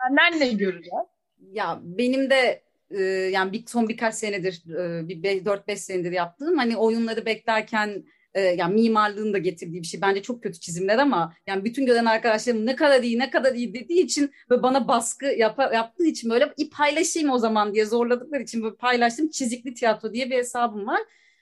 Senden 0.03 0.41
ne 0.41 0.49
göreceğiz? 0.53 1.07
Ya 1.53 1.81
benim 1.83 2.31
de 2.31 2.65
e, 2.91 3.03
yani 3.03 3.53
bir, 3.53 3.67
son 3.67 3.89
birkaç 3.89 4.15
senedir 4.15 4.63
e, 4.71 5.09
bir 5.09 5.23
4-5 5.45 5.77
senedir 5.77 6.13
yaptığım 6.13 6.59
hani 6.59 6.77
oyunları 6.77 7.27
beklerken 7.27 8.05
e, 8.35 8.41
yani 8.41 8.75
mimarlığın 8.75 9.33
da 9.33 9.39
getirdiği 9.39 9.83
bir 9.83 9.87
şey. 9.87 10.01
Bence 10.01 10.23
çok 10.23 10.43
kötü 10.43 10.61
çizimler 10.61 10.99
ama 10.99 11.35
yani 11.47 11.65
bütün 11.65 11.87
gören 11.87 12.05
arkadaşlarım 12.05 12.67
ne 12.67 12.77
kadar 12.77 13.03
iyi 13.03 13.19
ne 13.19 13.31
kadar 13.31 13.55
iyi 13.55 13.75
dediği 13.75 14.03
için 14.03 14.33
ve 14.51 14.63
bana 14.63 14.89
baskı 14.89 15.27
yap, 15.27 15.59
yaptığı 15.75 16.07
için 16.07 16.31
böyle 16.31 16.53
bir 16.59 16.71
paylaşayım 16.71 17.31
o 17.31 17.39
zaman 17.39 17.75
diye 17.75 17.87
zorladıkları 17.87 18.43
için 18.43 18.63
böyle 18.63 18.77
paylaştım. 18.77 19.31
Çizikli 19.31 19.75
tiyatro 19.75 20.13
diye 20.13 20.31
bir 20.31 20.37
hesabım 20.37 20.87
var. 20.87 21.01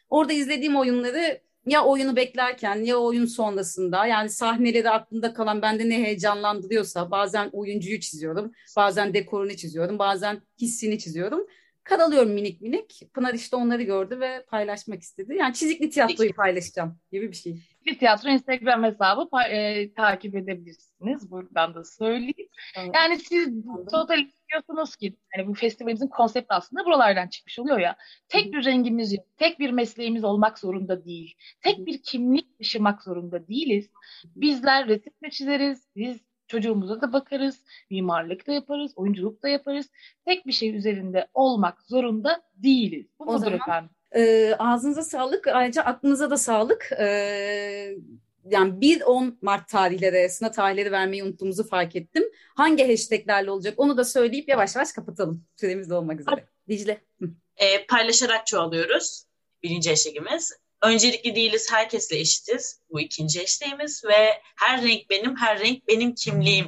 Orada 0.09 0.33
izlediğim 0.33 0.76
oyunları 0.76 1.40
ya 1.66 1.85
oyunu 1.85 2.16
beklerken 2.16 2.76
ya 2.76 2.96
oyun 2.96 3.26
sonrasında 3.26 4.07
yani 4.07 4.31
sahneleri 4.31 4.90
aklımda 4.90 5.35
kalan 5.35 5.62
bende 5.62 5.88
ne 5.88 6.05
heyecanlandırıyorsa 6.05 7.11
bazen 7.11 7.50
oyuncuyu 7.52 8.00
çiziyorum, 8.00 8.52
bazen 8.76 9.14
dekorunu 9.14 9.57
çiziyorum, 9.57 9.98
bazen 9.98 10.42
hissini 10.61 10.98
çiziyorum. 10.98 11.46
Karalıyorum 11.85 12.33
minik 12.33 12.61
minik. 12.61 13.03
Pınar 13.14 13.35
işte 13.35 13.57
onları 13.57 13.83
gördü 13.83 14.21
ve 14.21 14.45
paylaşmak 14.45 15.03
istedi. 15.03 15.35
Yani 15.35 15.55
çizikli 15.55 15.90
tiyatroyu 15.90 16.33
paylaşacağım 16.33 16.99
gibi 17.12 17.31
bir 17.31 17.37
şey. 17.37 17.62
Bir 17.87 17.99
tiyatro 17.99 18.29
Instagram 18.29 18.85
hesabı 18.85 19.29
e, 19.51 19.92
takip 19.95 20.35
edebilirsiniz. 20.35 21.31
Buradan 21.31 21.75
da 21.75 21.85
söyleyeyim. 21.85 22.49
Evet. 22.77 22.90
Yani 22.95 23.18
siz 23.18 23.49
total 23.90 24.27
diyorsunuz 24.51 24.97
ki 24.97 25.16
hani 25.37 25.47
bu 25.47 25.55
festivalimizin 25.55 26.09
konsepti 26.09 26.55
aslında 26.55 26.85
buralardan 26.85 27.29
çıkmış 27.29 27.59
oluyor 27.59 27.79
ya. 27.79 27.97
Tek 28.29 28.53
bir 28.53 28.64
rengimiz 28.64 29.12
yok. 29.12 29.27
Tek 29.37 29.59
bir 29.59 29.71
mesleğimiz 29.71 30.25
olmak 30.25 30.59
zorunda 30.59 31.05
değil. 31.05 31.35
Tek 31.61 31.87
bir 31.87 32.03
kimlik 32.03 32.59
taşımak 32.59 33.03
zorunda 33.03 33.49
değiliz. 33.49 33.90
Bizler 34.37 34.88
resim 34.88 35.12
de 35.25 35.31
çizeriz. 35.31 35.88
Biz 35.97 36.21
çocuğumuza 36.52 37.00
da 37.00 37.12
bakarız. 37.12 37.62
Mimarlık 37.90 38.46
da 38.46 38.52
yaparız. 38.52 38.92
Oyunculuk 38.96 39.42
da 39.42 39.48
yaparız. 39.48 39.86
Tek 40.24 40.46
bir 40.46 40.52
şey 40.52 40.76
üzerinde 40.76 41.26
olmak 41.34 41.82
zorunda 41.82 42.42
değiliz. 42.54 43.06
Bu 43.18 43.24
o 43.24 43.38
zaman 43.38 43.54
efendim. 43.54 43.90
E, 44.14 44.54
ağzınıza 44.58 45.02
sağlık. 45.02 45.46
Ayrıca 45.46 45.82
aklınıza 45.82 46.30
da 46.30 46.36
sağlık. 46.36 46.92
E, 46.98 47.06
yani 48.44 48.72
1-10 48.80 49.36
Mart 49.42 49.68
tarihleri 49.68 50.18
arasında 50.18 50.50
tarihleri 50.50 50.92
vermeyi 50.92 51.24
unuttuğumuzu 51.24 51.68
fark 51.68 51.96
ettim. 51.96 52.24
Hangi 52.54 52.88
hashtaglerle 52.88 53.50
olacak 53.50 53.74
onu 53.76 53.96
da 53.96 54.04
söyleyip 54.04 54.48
yavaş 54.48 54.76
yavaş 54.76 54.92
kapatalım. 54.92 55.44
Süremiz 55.56 55.90
de 55.90 55.94
olmak 55.94 56.20
üzere. 56.20 56.44
Dicle. 56.68 57.00
E, 57.56 57.86
paylaşarak 57.86 58.46
çoğalıyoruz. 58.46 59.24
Birinci 59.62 59.90
hashtagimiz. 59.90 60.52
Öncelikli 60.83 61.35
değiliz, 61.35 61.73
herkesle 61.73 62.18
eşitiz. 62.18 62.81
Bu 62.90 63.01
ikinci 63.01 63.40
hashtagimiz 63.40 64.05
ve 64.05 64.29
her 64.57 64.83
renk 64.83 65.11
benim, 65.11 65.37
her 65.37 65.61
renk 65.61 65.88
benim 65.88 66.14
kimliğim 66.14 66.66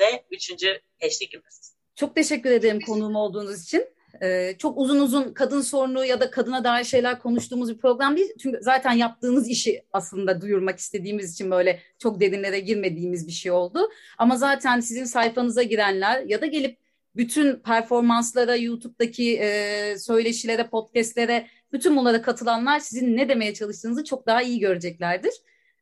de 0.00 0.24
üçüncü 0.30 0.80
hashtagimiz. 1.02 1.74
Çok 1.96 2.14
teşekkür 2.14 2.50
ederim 2.50 2.80
konuğum 2.80 3.16
olduğunuz 3.16 3.62
için. 3.62 3.86
Ee, 4.22 4.54
çok 4.58 4.78
uzun 4.78 5.00
uzun 5.00 5.32
kadın 5.34 5.60
sorunu 5.60 6.04
ya 6.04 6.20
da 6.20 6.30
kadına 6.30 6.64
dair 6.64 6.84
şeyler 6.84 7.18
konuştuğumuz 7.18 7.74
bir 7.74 7.78
program 7.78 8.16
değil. 8.16 8.30
Çünkü 8.42 8.58
zaten 8.62 8.92
yaptığınız 8.92 9.48
işi 9.48 9.82
aslında 9.92 10.40
duyurmak 10.40 10.78
istediğimiz 10.78 11.32
için 11.32 11.50
böyle 11.50 11.80
çok 11.98 12.20
derinlere 12.20 12.60
girmediğimiz 12.60 13.26
bir 13.26 13.32
şey 13.32 13.52
oldu. 13.52 13.90
Ama 14.18 14.36
zaten 14.36 14.80
sizin 14.80 15.04
sayfanıza 15.04 15.62
girenler 15.62 16.22
ya 16.22 16.40
da 16.40 16.46
gelip 16.46 16.78
bütün 17.16 17.56
performanslara, 17.56 18.56
YouTube'daki 18.56 19.38
e, 19.38 19.94
söyleşilere, 19.98 20.66
podcastlere, 20.66 21.46
bütün 21.72 21.96
bunlara 21.96 22.22
katılanlar 22.22 22.78
sizin 22.78 23.16
ne 23.16 23.28
demeye 23.28 23.54
çalıştığınızı 23.54 24.04
çok 24.04 24.26
daha 24.26 24.42
iyi 24.42 24.58
göreceklerdir. 24.58 25.34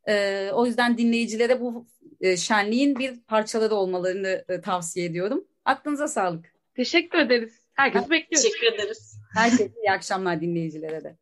E, 0.09 0.51
o 0.53 0.67
yüzden 0.67 0.99
dinleyicilere 0.99 1.61
bu 1.61 1.87
e, 2.21 2.37
şenliğin 2.37 2.99
bir 2.99 3.21
parçaları 3.21 3.75
olmalarını 3.75 4.45
e, 4.49 4.61
tavsiye 4.61 5.07
ediyorum. 5.07 5.45
Aklınıza 5.65 6.09
sağlık. 6.09 6.53
Teşekkür 6.75 7.19
ederiz. 7.19 7.53
Herkes 7.75 8.11
bekliyor. 8.11 8.43
Teşekkür 8.43 8.67
ederiz. 8.67 9.21
Herkese 9.35 9.73
iyi 9.83 9.91
akşamlar 9.91 10.41
dinleyicilere 10.41 11.05
de. 11.05 11.19